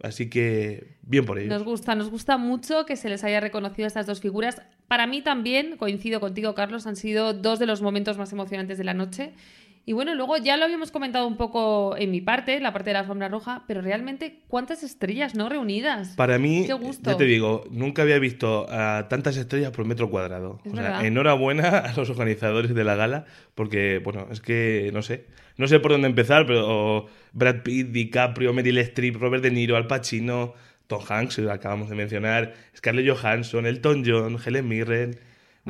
[0.00, 1.50] Así que, bien por ellos.
[1.50, 4.62] Nos gusta, nos gusta mucho que se les haya reconocido a estas dos figuras.
[4.86, 8.84] Para mí también, coincido contigo, Carlos, han sido dos de los momentos más emocionantes de
[8.84, 9.32] la noche.
[9.88, 12.92] Y bueno, luego ya lo habíamos comentado un poco en mi parte, la parte de
[12.92, 16.10] la alfombra roja, pero realmente, ¿cuántas estrellas no reunidas?
[16.10, 17.10] Para mí, Qué gusto.
[17.10, 20.60] ya te digo, nunca había visto a tantas estrellas por metro cuadrado.
[20.62, 23.24] Es o sea, enhorabuena a los organizadores de la gala,
[23.54, 25.24] porque, bueno, es que no sé.
[25.58, 29.86] No sé por dónde empezar, pero Brad Pitt, DiCaprio, Meryl Streep, Robert De Niro, Al
[29.86, 30.54] Pacino,
[30.86, 35.18] Tom Hanks, acabamos de mencionar, Scarlett Johansson, Elton John, Helen Mirren.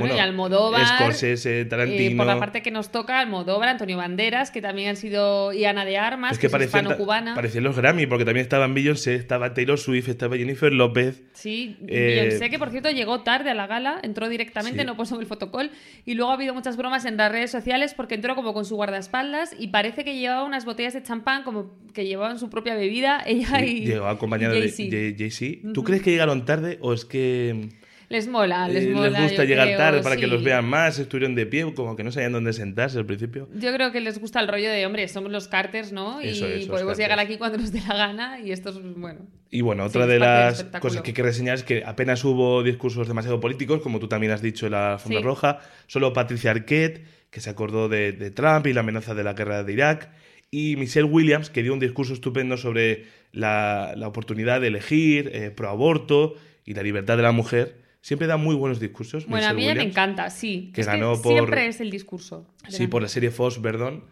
[0.00, 2.10] Bueno, y Almodóvar, Scorsese, Tarantino.
[2.12, 5.64] Eh, por la parte que nos toca, Almodóvar, Antonio Banderas, que también han sido, y
[5.64, 7.34] Ana de Armas, es que, que es parecían, hispano-cubana.
[7.34, 11.22] parecían los Grammy, porque también estaban Beyoncé, estaba Taylor Swift, estaba Jennifer López.
[11.32, 14.86] Sí, Eh, Beyoncé, que por cierto llegó tarde a la gala, entró directamente, Sí.
[14.86, 15.70] no puso el fotocall.
[16.04, 18.76] Y luego ha habido muchas bromas en las redes sociales porque entró como con su
[18.76, 23.22] guardaespaldas y parece que llevaba unas botellas de champán, como que llevaban su propia bebida,
[23.26, 23.84] ella y.
[23.86, 24.96] Llegó acompañado y de Jay-Z.
[24.96, 25.72] de Jay-Z.
[25.74, 27.68] ¿Tú crees que llegaron tarde o es que
[28.10, 29.20] Les mola, les eh, mola.
[29.22, 30.98] gusta yo llegar creo, tarde para que los vean más?
[30.98, 33.48] Estuvieron de pie, como que no sabían dónde sentarse al principio.
[33.54, 36.22] Yo creo que les gusta el rollo de, hombre, somos los Carters, ¿no?
[36.22, 39.20] Y Eso podemos llegar aquí cuando nos dé la gana y esto es, bueno.
[39.50, 43.06] Y bueno, otra de las cosas que hay que reseñar es que apenas hubo discursos
[43.08, 45.18] demasiado políticos, como tú también has dicho en la Sí.
[45.18, 45.58] roja.
[45.86, 49.64] Solo Patricia Arquette, que se acordó de, de Trump y la amenaza de la guerra
[49.64, 50.08] de Irak.
[50.50, 55.50] Y Michelle Williams, que dio un discurso estupendo sobre la, la oportunidad de elegir, eh,
[55.50, 57.86] pro aborto y la libertad de la mujer.
[58.00, 59.26] Siempre da muy buenos discursos.
[59.26, 59.92] Bueno, a Michelle mí ella me Williams.
[59.96, 60.70] encanta, sí.
[60.74, 62.46] que Es ganó por- Siempre es el discurso.
[62.68, 64.04] Sí, la- por la serie Fox, perdón.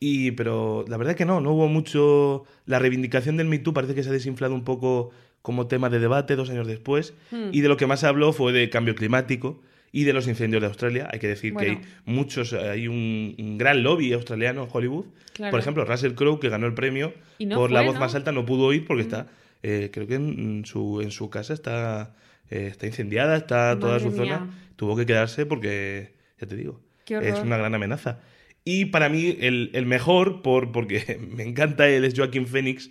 [0.00, 2.44] Y, pero la verdad que no, no hubo mucho.
[2.66, 5.10] La reivindicación del Me Too parece que se ha desinflado un poco
[5.42, 7.14] como tema de debate dos años después.
[7.30, 7.50] Hmm.
[7.52, 10.60] Y de lo que más se habló fue de cambio climático y de los incendios
[10.60, 11.08] de Australia.
[11.12, 11.80] Hay que decir que Bueno.
[11.80, 15.06] hay muchos, hay un, un gran lobby australiano en Hollywood.
[15.32, 15.50] Claro.
[15.52, 18.00] Por ejemplo, Russell Crowe, que ganó el premio no por la fue, voz ¿no?
[18.00, 19.28] más alta, no pudo ir porque está.
[19.62, 22.14] eh, creo que en su, en su casa está
[22.50, 24.38] eh, está incendiada, está toda Madre su mía.
[24.38, 24.50] zona.
[24.76, 28.20] Tuvo que quedarse porque, ya te digo, es una gran amenaza.
[28.64, 32.90] Y para mí, el, el mejor, por, porque me encanta él, es Joaquín Phoenix,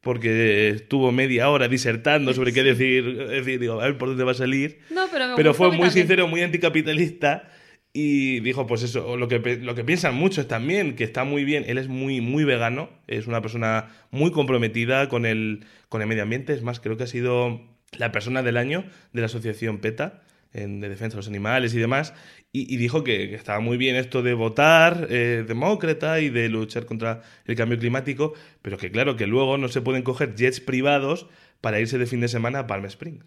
[0.00, 4.30] porque estuvo media hora disertando sobre qué decir, decir, digo, a ver por dónde va
[4.32, 4.78] a salir.
[4.90, 7.50] No, pero Pero fue muy sincero, muy anticapitalista
[7.92, 11.64] y dijo, pues eso, lo que, lo que piensan muchos también, que está muy bien,
[11.66, 16.22] él es muy, muy vegano, es una persona muy comprometida con el, con el medio
[16.22, 17.60] ambiente, es más, creo que ha sido
[17.96, 20.22] la persona del año de la asociación PETA,
[20.52, 22.14] en, de defensa de los animales y demás,
[22.52, 26.86] y, dijo que, que estaba muy bien esto de votar eh, demócrata y de luchar
[26.86, 31.28] contra el cambio climático, pero que claro, que luego no se pueden coger jets privados
[31.60, 33.24] para irse de fin de semana a Palm Springs.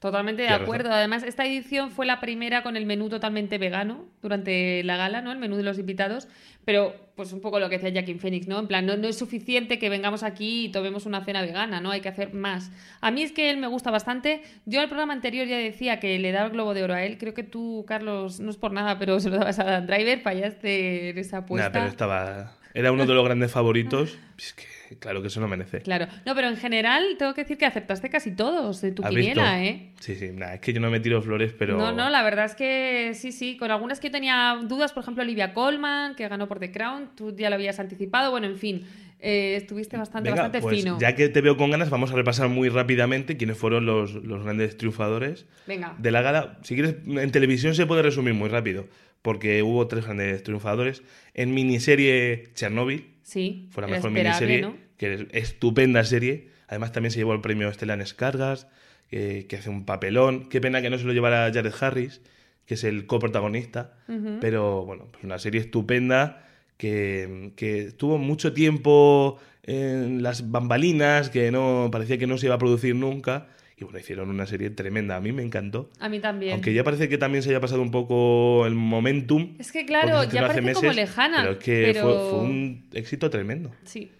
[0.00, 0.92] Totalmente de acuerdo.
[0.92, 5.32] Además, esta edición fue la primera con el menú totalmente vegano durante la gala, ¿no?
[5.32, 6.28] El menú de los invitados.
[6.66, 8.58] Pero, pues un poco lo que decía Jackie Phoenix, ¿no?
[8.58, 11.92] En plan, no, no es suficiente que vengamos aquí y tomemos una cena vegana, ¿no?
[11.92, 12.70] Hay que hacer más.
[13.00, 14.42] A mí es que él me gusta bastante.
[14.66, 17.02] Yo en el programa anterior ya decía que le daba el globo de oro a
[17.02, 17.16] él.
[17.16, 20.20] Creo que tú, Carlos, no es por nada, pero se lo dabas a Dan Driver,
[20.20, 21.68] fallaste en esa apuesta.
[21.68, 22.52] Nah, pero estaba.
[22.76, 24.18] Era uno de los grandes favoritos.
[24.38, 25.80] Es que, claro que eso no merece.
[25.80, 26.06] Claro.
[26.26, 29.58] No, pero en general tengo que decir que acertaste casi todos de tu ¿Has quiniela,
[29.58, 29.74] visto?
[29.74, 29.92] ¿eh?
[30.00, 31.78] Sí, sí, nah, es que yo no me tiro flores, pero.
[31.78, 33.56] No, no, la verdad es que sí, sí.
[33.56, 37.10] Con algunas que yo tenía dudas, por ejemplo, Olivia Colman, que ganó por The Crown,
[37.16, 38.30] tú ya lo habías anticipado.
[38.30, 38.86] Bueno, en fin,
[39.20, 40.98] eh, estuviste bastante, Venga, bastante pues fino.
[41.00, 44.44] ya que te veo con ganas, vamos a repasar muy rápidamente quiénes fueron los, los
[44.44, 45.94] grandes triunfadores Venga.
[45.98, 46.58] de la gala.
[46.62, 48.86] Si quieres, en televisión se puede resumir muy rápido,
[49.22, 51.02] porque hubo tres grandes triunfadores.
[51.34, 54.76] En miniserie Chernobyl, Sí, fue la mejor miniserie, ¿no?
[54.96, 56.50] que es estupenda serie.
[56.68, 58.68] Además, también se llevó el premio Stellan Skarsgård,
[59.10, 60.48] que, que hace un papelón.
[60.48, 62.20] Qué pena que no se lo llevara Jared Harris,
[62.66, 63.94] que es el coprotagonista.
[64.08, 64.38] Ujú.
[64.40, 71.50] Pero bueno, pues una serie estupenda que, que tuvo mucho tiempo en las bambalinas, que
[71.50, 73.48] no parecía que no se iba a producir nunca.
[73.78, 75.16] Y bueno, hicieron una serie tremenda.
[75.16, 75.90] A mí me encantó.
[76.00, 76.52] A mí también.
[76.54, 79.54] Aunque ya parece que también se haya pasado un poco el momentum.
[79.58, 81.42] Es que claro, ya parece como lejana.
[81.42, 83.70] Pero es que pero- fue, fue un éxito tremendo.
[83.84, 84.10] Sí.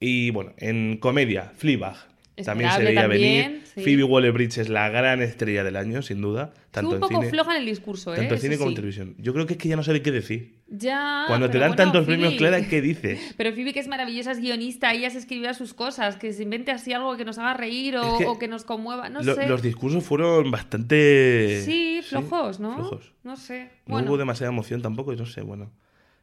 [0.00, 1.96] Y bueno, en comedia, Fleabag.
[2.44, 3.62] También se veía también, venir.
[3.74, 3.80] sí.
[3.80, 6.52] Phoebe Waller-Bridge es la gran estrella del año, sin duda.
[6.70, 8.16] Tanto Estuvo un en poco cine, floja en el discurso, ¿eh?
[8.18, 9.14] tanto en Eso cine como en televisión.
[9.16, 10.55] Yo creo que es que ya no sabe qué decir.
[10.68, 11.24] Ya.
[11.28, 13.34] Cuando te dan bueno, tantos premios, Clara, ¿qué dices?
[13.36, 16.72] Pero Phoebe, que es maravillosa, es guionista, ella se escribirá sus cosas, que se invente
[16.72, 19.34] así algo que nos haga reír o Es que o que nos conmueva, no Lo-
[19.36, 19.46] sé.
[19.46, 21.62] Los discursos fueron bastante...
[21.64, 22.74] Sí, flojos, ¿no?
[22.74, 23.12] flojos.
[23.22, 23.70] No sé.
[23.86, 25.70] No bueno, hubo demasiada emoción tampoco, y no sé, bueno.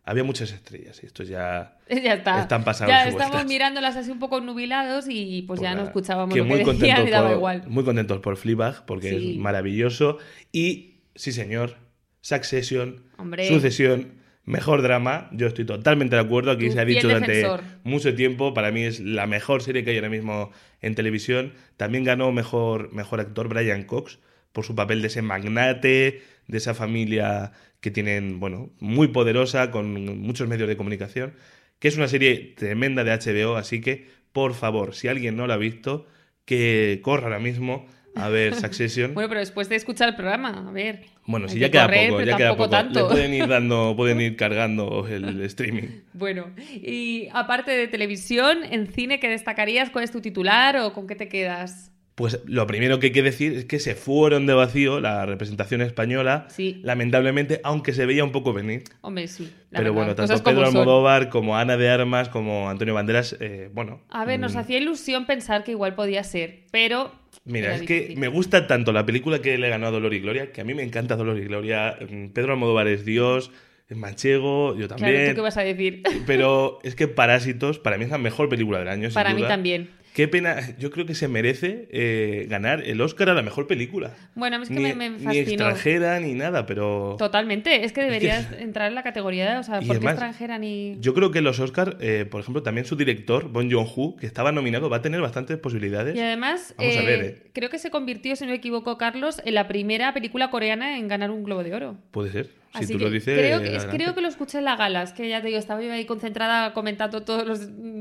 [0.06, 1.78] Había muchas estrellas y esto ya...
[1.90, 2.42] ya está.
[2.42, 3.48] están pasados Ya estamos vueltas.
[3.50, 6.66] mirándolas así un poco nubilados y pues, ya nada, no escuchábamos que lo muy que
[6.66, 7.64] decían contentos y daba por- igual.
[7.70, 9.32] Muy contentos por Fleabag, porque Sí.
[9.32, 10.18] es maravilloso.
[10.52, 11.78] Y, sí señor,
[12.20, 13.48] Succession, Hombre.
[13.48, 15.30] Sucesión, mejor drama.
[15.32, 16.52] Yo estoy totalmente de acuerdo.
[16.52, 17.62] Aquí se ha dicho durante defensor.
[17.84, 18.54] mucho tiempo.
[18.54, 20.52] Para mí es la mejor serie que hay ahora mismo
[20.82, 21.54] en televisión.
[21.78, 24.20] También ganó mejor, mejor actor Brian Cox
[24.54, 27.52] por su papel de ese magnate, de esa familia
[27.82, 31.34] que tienen, bueno, muy poderosa, con muchos medios de comunicación,
[31.80, 35.56] que es una serie tremenda de HBO, así que, por favor, si alguien no la
[35.56, 36.08] ha visto,
[36.46, 39.14] que corra ahora mismo a ver Succession.
[39.14, 41.06] Bueno, pero después de escuchar el programa, a ver.
[41.26, 42.70] Bueno, si ya queda correr, poco, ya queda poco.
[42.70, 43.00] tanto.
[43.00, 45.84] Le pueden ir dando, pueden ir cargando el streaming.
[46.14, 49.90] Bueno, y aparte de televisión, en cine, ¿qué destacarías?
[49.90, 51.93] ¿Cuál es tu titular o con qué te quedas?
[52.16, 55.82] Pues lo primero que hay que decir es que se fueron de vacío la representación
[55.82, 56.80] española, Sí.
[56.84, 58.84] lamentablemente, aunque se veía un poco venir.
[59.02, 59.52] Hombre, sí.
[59.72, 60.78] Pero verdad, bueno, tanto Pedro son.
[60.78, 64.02] Almodóvar como Ana de Armas, como Antonio Banderas, eh, bueno.
[64.10, 67.12] A ver, nos mm, hacía ilusión pensar que igual podía ser, pero.
[67.46, 70.52] Mira, es que me gusta tanto la película que le ganó a Dolor y Gloria,
[70.52, 71.98] que a mí me encanta Dolor y Gloria.
[72.08, 73.50] Mm, Pedro Almodóvar es Dios,
[73.90, 75.30] es manchego, yo Claro, también.
[75.30, 76.04] ¿tú qué vas a decir?
[76.28, 79.10] Pero es que Parásitos, para mí es la mejor película del año.
[79.10, 79.48] sin Para mí duda.
[79.48, 79.90] también.
[80.14, 84.12] Qué pena, yo creo que se merece eh, ganar el Oscar a la mejor película.
[84.36, 85.42] Bueno, es que ni, me, me ni fascinó.
[85.42, 90.00] extranjera ni nada, pero Totalmente, es que deberías entrar en la categoría, o sea, ¿por
[90.00, 90.98] qué extranjera ni...?
[91.00, 94.52] yo creo que los Oscar, eh, por ejemplo, también su director, Bon Joon-ho, que estaba
[94.52, 96.16] nominado, va a tener bastantes posibilidades.
[96.16, 97.42] Y además, Vamos a eh, ver, eh.
[97.52, 101.08] creo que se convirtió, si no me equivoco, Carlos, en la primera película coreana en
[101.08, 101.98] ganar un Globo de Oro.
[102.12, 103.38] Puede ser, si tú que lo dices.
[103.38, 103.98] creo, que, es- adelante.
[103.98, 106.06] creo que lo escuché en la gala, es que ya te digo, estaba yo ahí
[106.06, 107.60] concentrada comentando todos los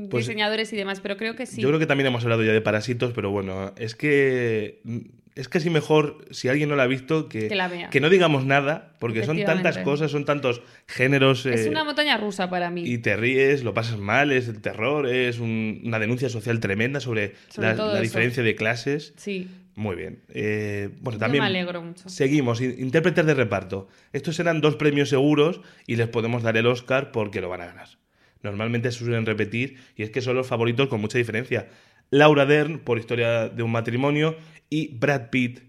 [0.09, 1.61] Pues, diseñadores y demás, pero creo que sí.
[1.61, 4.81] Yo creo que también hemos hablado ya de Parásitos, pero bueno, es que
[5.35, 7.89] es casi mejor, si alguien no la ha visto, que, Que la vea.
[7.89, 11.47] que no digamos nada, porque son tantas cosas, son tantos géneros.
[11.47, 12.83] Es eh, una montaña rusa para mí.
[12.85, 16.99] y te ríes, lo pasas mal, es el terror, es un- una denuncia social tremenda
[16.99, 19.13] sobre, Sobre la, la diferencia de clases.
[19.17, 20.21] Sí, Muy bien.
[20.29, 22.07] Eh, bueno, yo también me alegro mucho.
[22.07, 22.61] seguimos.
[22.61, 23.87] in- Intérpretes de reparto.
[24.11, 27.65] Estos serán dos premios seguros y les podemos dar el Oscar porque lo van a
[27.65, 27.87] ganar.
[28.43, 31.69] Normalmente se suelen repetir y es que son los favoritos con mucha diferencia.
[32.11, 34.35] Laura Dern por Historia de un matrimonio
[34.69, 35.61] y Brad Pitt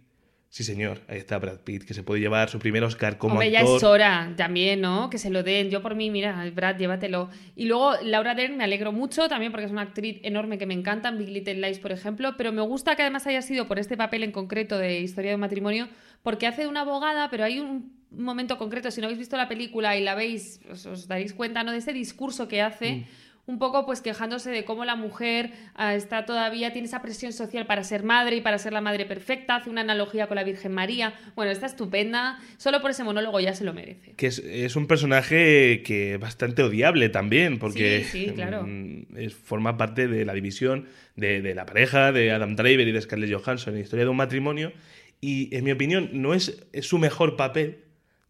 [0.54, 3.50] Sí, señor, ahí está Brad Pitt, que se puede llevar su primer Oscar como Hombre,
[3.50, 3.76] ya actor.
[3.76, 5.10] es hora también, ¿no?
[5.10, 5.68] Que se lo den.
[5.68, 7.28] Yo por mí, mira, Brad, llévatelo.
[7.56, 10.74] Y luego Laura Dern me alegro mucho también porque es una actriz enorme que me
[10.74, 13.80] encanta, en Big Little Lies, por ejemplo, pero me gusta que además haya sido por
[13.80, 15.88] este papel en concreto de historia de un matrimonio,
[16.22, 19.48] porque hace de una abogada, pero hay un momento concreto, si no habéis visto la
[19.48, 21.72] película y la veis, os, os daréis cuenta, ¿no?
[21.72, 22.92] De ese discurso que hace.
[22.92, 23.04] Mm.
[23.46, 27.66] Un poco pues quejándose de cómo la mujer ah, está todavía, tiene esa presión social
[27.66, 30.72] para ser madre y para ser la madre perfecta, hace una analogía con la Virgen
[30.72, 31.12] María.
[31.36, 34.12] Bueno, está estupenda, solo por ese monólogo ya se lo merece.
[34.16, 38.62] Que es, es un personaje que bastante odiable también, porque Sí, sí, claro.
[38.66, 42.92] mm, es- forma parte de la división de, de la pareja de Adam Driver y
[42.92, 44.72] de Scarlett Johansson en Historia de un matrimonio.
[45.20, 47.78] Y en mi opinión, no es, es su mejor papel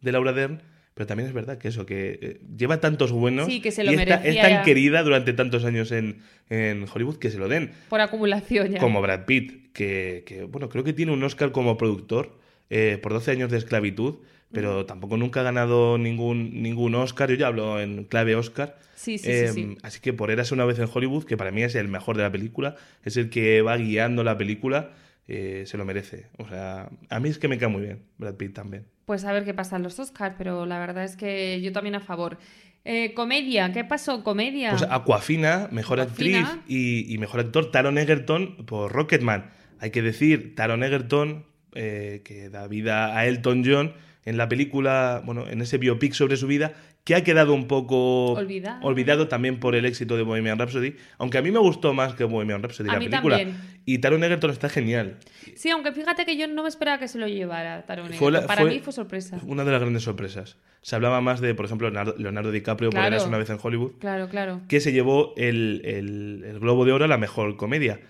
[0.01, 0.61] de Laura Dern,
[0.95, 3.93] pero también es verdad que eso, que eh, lleva tantos buenos Sí, que se lo
[3.93, 4.63] y está- es tan ya.
[4.63, 6.19] querida durante tantos años en,
[6.51, 7.73] en Hollywood que se lo den.
[7.89, 8.79] Por acumulación ya.
[8.79, 12.39] Como Brad Pitt, que, que, bueno, creo que tiene un Oscar como productor
[12.71, 14.17] eh, por 12 años de esclavitud,
[14.53, 17.29] pero tampoco nunca ha ganado ningún, ningún Oscar.
[17.29, 18.79] Yo ya hablo en clave Oscar.
[18.95, 19.77] Sí, sí, Eh, sí, sí.
[19.83, 22.23] Así que por Érase una vez en Hollywood, que para mí es el mejor de
[22.23, 24.93] la película, es el que va guiando la película,
[25.29, 26.29] eh, se lo merece.
[26.39, 28.87] O sea, a mí es que me cae muy bien Brad Pitt también.
[29.05, 31.95] Pues a ver qué pasa en los Oscars, pero la verdad es que yo también
[31.95, 32.39] a favor.
[32.87, 34.23] Eh, comedia, ¿qué pasó?
[34.23, 34.71] Comedia.
[34.71, 36.41] Pues Aquafina, mejor Aquafina.
[36.41, 39.51] actriz y, y mejor actor, Taron Egerton por Rocketman.
[39.79, 45.23] Hay que decir, Taron Egerton, eh, que da vida a Elton John en la película,
[45.25, 46.73] bueno, en ese biopic sobre su vida,
[47.05, 48.81] que ha quedado un poco Olvidado.
[48.87, 52.25] olvidado también por el éxito de Bohemian Rhapsody, aunque a mí me gustó más que
[52.25, 53.37] Bohemian Rhapsody A la mí película.
[53.37, 53.59] también.
[53.85, 55.19] Y Taron Egerton está genial.
[55.55, 58.47] Sí, aunque fíjate que yo no me esperaba que se lo llevara Taron la- Egerton.
[58.47, 59.39] Para fue mí fue sorpresa.
[59.47, 60.57] Una de las grandes sorpresas.
[60.81, 63.01] Se hablaba más de, por ejemplo, Leonardo, Leonardo DiCaprio por.
[63.05, 63.93] Eras una vez en Hollywood.
[64.01, 64.63] Claro, claro.
[64.69, 68.01] que se llevó el, el- el Globo de Oro a la mejor comedia.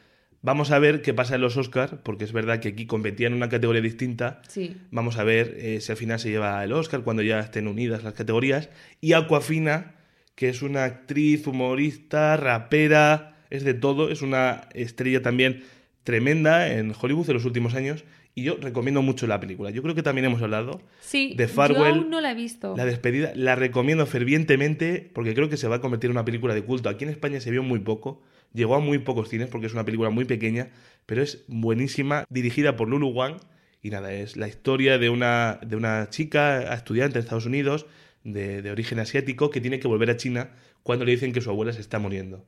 [0.45, 3.33] Vamos a ver qué pasa en los Oscars, porque es verdad que aquí competía en
[3.33, 4.43] una categoría distinta.
[4.47, 4.77] Sí.
[4.91, 8.05] Vamos a ver eh, si al final se lleva el Oscar cuando ya estén unidas
[8.05, 8.69] las categorías.
[9.01, 9.95] Y Aquafina,
[10.35, 15.65] que es una actriz, humorista, rapera, es de todo, es una estrella también
[16.03, 18.05] tremenda en Hollywood en los últimos años.
[18.35, 19.71] Y yo recomiendo mucho la película.
[19.71, 22.75] Yo creo que también hemos hablado Sí, de yo Farwell, aún no la he visto.
[22.77, 26.53] la despedida la recomiendo fervientemente porque creo que se va a convertir en una película
[26.53, 26.89] de culto.
[26.91, 28.21] Aquí en España se vio muy poco,
[28.55, 30.71] llegó a muy pocos cines porque es una película muy pequeña,
[31.05, 33.37] pero es buenísima, dirigida por Lulu Wang.
[33.83, 37.85] Y nada, es la historia de una, de una chica estudiante de Estados Unidos
[38.23, 40.49] de, de origen asiático que tiene que volver a China
[40.83, 42.47] cuando le dicen que su abuela se está muriendo.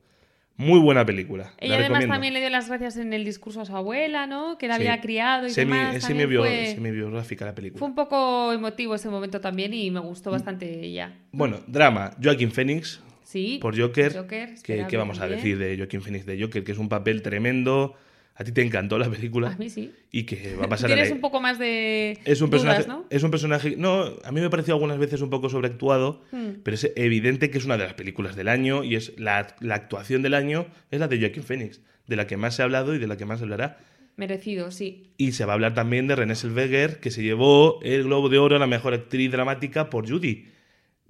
[0.59, 1.53] Muy buena película.
[1.59, 2.13] Ella la además recomiendo.
[2.15, 4.57] también le dio las gracias en el discurso a su abuela, ¿no?
[4.57, 4.81] Que la Sí.
[4.87, 5.95] había criado y Semi- demás.
[5.97, 7.77] es semibiográfica la película.
[7.77, 10.03] fue un poco emotivo ese momento también y me Mm.
[10.03, 11.13] gustó bastante ella.
[11.31, 12.09] Bueno, drama.
[12.21, 13.59] Joaquin Phoenix, Sí.
[13.61, 14.13] por Joker.
[14.15, 16.63] Joker, ¿Qué, vamos a decir de Joaquin Phoenix de Joker?
[16.63, 17.95] Que es un papel tremendo.
[18.39, 19.49] A ti te encantó la película.
[19.49, 19.91] A mí sí.
[20.11, 22.87] Y que va a pasar a Tienes la- un poco más de es un personaje,
[22.87, 23.05] ¿no?
[23.09, 26.61] es un personaje, no, a mí me pareció algunas veces un poco sobreactuado, Hmm.
[26.63, 29.75] pero es evidente que es una de las películas del año y es la, la
[29.75, 32.93] actuación del año es la de Joaquin Phoenix, de la que más se ha hablado
[32.95, 33.79] y de la que más se hablará.
[34.17, 35.11] Merecido, sí.
[35.17, 38.37] Y se va a hablar también de Renée Zellweger, que se llevó el Globo de
[38.37, 40.45] Oro a la mejor actriz dramática por Judy.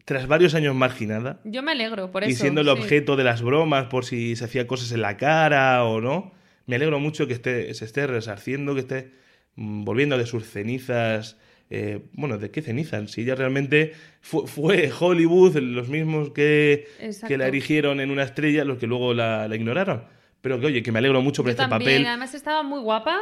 [0.07, 2.31] Tras varios años marginada, Yo me alegro por eso.
[2.31, 2.71] y siendo el sí.
[2.71, 6.31] objeto de las bromas por si se hacía cosas en la cara o no.
[6.65, 9.11] Me alegro mucho que esté, se esté resarciendo, que esté
[9.55, 11.37] mm, volviendo de sus cenizas.
[11.69, 13.11] eh, bueno, ¿de qué cenizas?
[13.11, 13.91] Si ella realmente
[14.21, 16.87] fu- fue, Hollywood, los mismos que,
[17.27, 20.03] que la erigieron en una estrella, los que luego la, la ignoraron.
[20.41, 22.07] Pero que, oye, que me alegro mucho por Yo este también, papel.
[22.07, 23.17] además estaba muy guapa.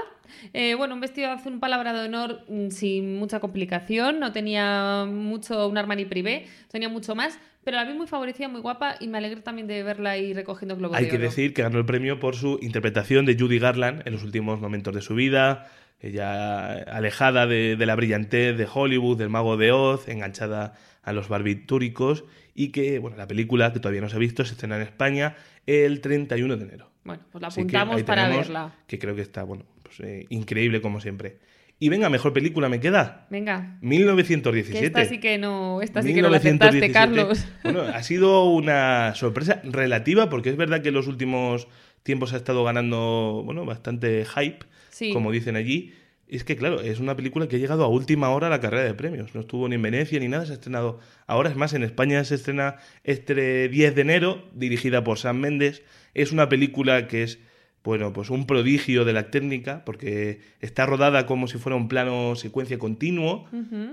[0.54, 4.19] Eh, bueno, un vestido azul, un palabra de honor mm, sin mucha complicación.
[4.19, 7.39] No tenía mucho un Armani privé, tenía mucho más.
[7.63, 10.75] Pero la vi muy favorecida, muy guapa y me alegro también de verla ahí recogiendo
[10.78, 11.25] globos Hay de que oro.
[11.25, 14.93] decir que ganó el premio por su interpretación de Judy Garland en los últimos momentos
[14.93, 15.67] de su vida.
[15.99, 21.28] Ella alejada de, de la brillantez de Hollywood, del mago de Oz, enganchada a los
[21.28, 22.25] barbitúricos.
[22.54, 25.36] Y que, bueno, la película, que todavía no se ha visto, se estrena en España
[25.65, 26.91] el 31 de enero.
[27.05, 28.73] Bueno, pues la apuntamos para verla.
[28.87, 31.37] Que creo que está, bueno, pues, eh, increíble como siempre.
[31.77, 33.27] Y venga, mejor película me queda.
[33.29, 33.77] Venga.
[33.81, 34.79] 1917.
[34.79, 36.93] Que esta sí que no, esta sí que no la aceptaste, 1917.
[36.93, 37.45] Carlos.
[37.63, 41.67] Bueno, ha sido una sorpresa relativa porque es verdad que en los últimos
[42.03, 45.11] tiempos ha estado ganando, bueno, bastante hype, Sí.
[45.11, 45.93] como dicen allí.
[46.27, 48.83] Es que, claro, es una película que ha llegado a última hora a la carrera
[48.83, 49.35] de premios.
[49.35, 51.49] No estuvo ni en Venecia ni nada, se ha estrenado ahora.
[51.49, 55.84] Es más, en España se estrena este 10 de enero, dirigida por Sam Mendes.
[56.15, 57.39] Es una película que es,
[57.84, 62.36] bueno, pues un prodigio de la técnica, porque está rodada como si fuera un plano
[62.36, 63.47] secuencia continuo,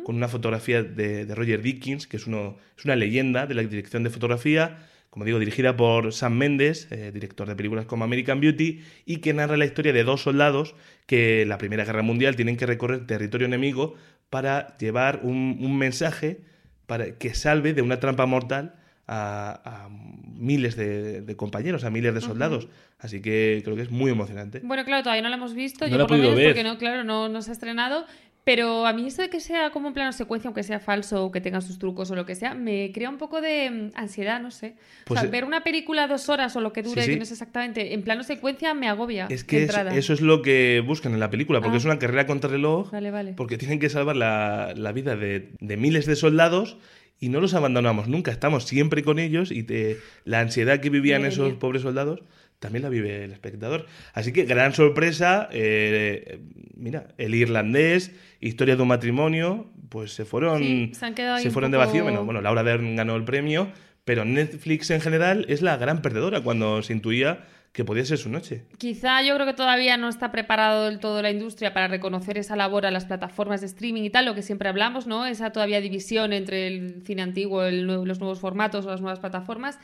[0.05, 3.63] con una fotografía de, de Roger Dickens, que es, uno, es una leyenda de la
[3.63, 8.41] dirección de fotografía, como digo, dirigida por Sam Mendes, eh, director de películas como American
[8.41, 12.35] Beauty, y que narra la historia de dos soldados que en la Primera Guerra Mundial
[12.35, 13.95] tienen que recorrer territorio enemigo
[14.31, 16.41] para llevar un, mensaje
[16.87, 19.91] para que salve de una trampa mortal a,
[20.35, 22.69] miles de, compañeros, a miles de soldados.
[22.99, 24.61] Así que creo que es muy emocionante.
[24.65, 25.87] Bueno, claro, todavía no lo hemos visto.
[25.87, 28.07] yo por lo menos porque no, claro, no, no se ha estrenado.
[28.45, 31.31] Pero a mí eso de que sea como un plano secuencia, aunque sea falso o
[31.31, 34.41] que tenga sus trucos o lo que sea, me crea un poco de mm, ansiedad,
[34.41, 34.75] no sé.
[35.05, 37.35] o pues sea, ver una película dos horas o lo que dure, que no sé
[37.35, 39.27] exactamente, en plano secuencia me agobia.
[39.31, 41.79] Es que eso es lo que buscan en la película, porque ah.
[41.79, 42.91] es una carrera contra reloj.
[42.91, 43.35] Vale, vale.
[43.35, 46.79] Porque tienen que salvar la, la vida de, de miles de soldados
[47.23, 51.25] y no los abandonamos nunca, estamos siempre con ellos y te, la ansiedad que vivían
[51.25, 52.25] esos pobres soldados
[52.63, 53.87] también la vive el espectador.
[54.15, 56.39] Así que gran sorpresa, eh,
[56.77, 62.05] mira, el irlandés, historia de un matrimonio, pues se fueron, se, fueron de vacío.
[62.05, 63.71] Bueno, bueno, Laura Dern ganó el premio,
[64.05, 67.41] pero Netflix en general es la gran perdedora cuando se intuía
[67.73, 68.65] que podía ser su noche.
[68.79, 72.55] Quizá yo creo que todavía no está preparado del todo la industria para reconocer esa
[72.55, 75.27] labor a las plataformas de streaming y tal, lo que siempre hablamos, ¿no?
[75.27, 79.79] Esa todavía división entre el cine antiguo, los nuevos formatos o las nuevas plataformas.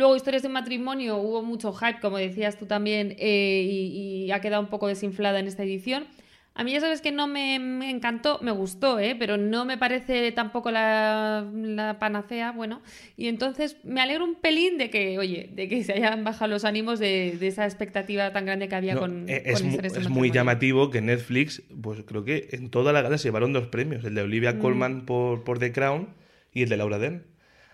[0.00, 4.62] Luego, historias de matrimonio, hubo mucho hype, como decías tú también, eh, y, ha quedado
[4.62, 6.06] un poco desinflada en esta edición.
[6.54, 7.56] A mí ya sabes que no me,
[7.90, 9.14] encantó, me gustó, ¿eh?
[9.18, 12.80] pero no me parece tampoco la, panacea, bueno.
[13.18, 16.64] Y entonces me alegro un pelín de que, oye, de que se hayan bajado los
[16.64, 21.02] ánimos de, esa expectativa tan grande que había con, eh, es, es muy llamativo que
[21.02, 24.54] Netflix, pues creo que en toda la gala se llevaron dos premios, el de Olivia
[24.54, 24.60] mm.
[24.60, 26.08] Colman por, por The Crown
[26.54, 27.29] y el de Laura Dern.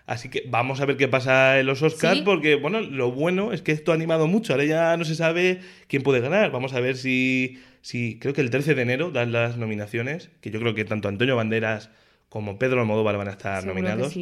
[0.07, 3.61] Así que vamos a ver qué pasa en los Oscars, porque bueno, lo bueno es
[3.61, 4.53] que esto ha animado mucho.
[4.53, 6.49] Ahora ya no se sabe quién puede ganar.
[6.49, 10.49] Vamos a ver si, si creo que el 13 de enero dan las nominaciones, que
[10.49, 11.89] yo creo que tanto Antonio Banderas
[12.29, 14.15] como Pedro Almodóvar van a estar nominados.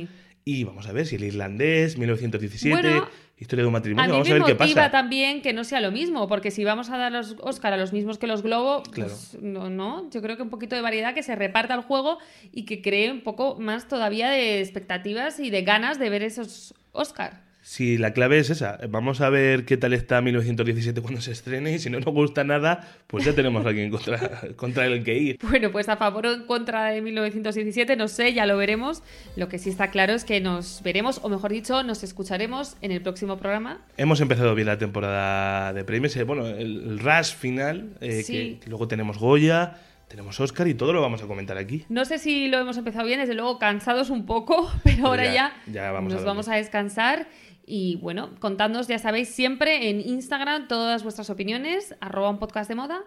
[0.44, 3.02] Y vamos a ver si el irlandés, 1917,
[3.38, 4.92] historia de un matrimonio, vamos a ver qué pasa.
[4.92, 7.92] también que no sea lo mismo, porque si vamos a dar los Oscar a los
[7.92, 11.24] mismos que los Globo, pues no, no, yo creo que un poquito de variedad, que
[11.24, 12.18] se reparta el juego
[12.52, 16.74] y que cree un poco más todavía de expectativas y de ganas de ver esos
[16.94, 17.45] Oscar.
[17.66, 21.74] Si la clave es esa, vamos a ver qué tal está 1917 cuando se estrene
[21.74, 25.18] y si no nos gusta nada, pues ya tenemos a alguien contra, contra el que
[25.18, 25.40] ir.
[25.42, 29.02] Bueno, pues a favor o en contra de 1917, no sé, ya lo veremos.
[29.36, 32.92] Lo que sí está claro es que nos veremos, o mejor dicho, nos escucharemos en
[32.92, 33.82] el próximo programa.
[33.98, 38.88] Hemos empezado bien la temporada de premios, eh, bueno, el, rush final, eh, que, luego
[38.88, 39.80] tenemos Goya.
[40.08, 41.84] Tenemos Oscar y todo lo vamos a comentar aquí.
[41.90, 45.54] No sé si lo hemos empezado bien, desde luego cansados un poco, pero ahora ya,
[46.00, 47.28] nos vamos a descansar
[47.66, 52.76] y bueno, contadnos, ya sabéis, siempre en Instagram todas vuestras opiniones, arroba un podcast de
[52.76, 53.04] moda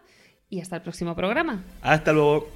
[0.50, 1.64] y hasta el próximo programa.
[1.82, 2.48] Hasta luego.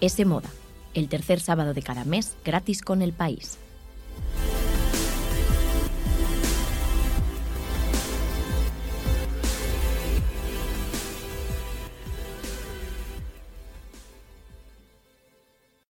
[0.00, 0.50] Ese Moda,
[0.92, 3.58] el tercer sábado de cada mes gratis con el país.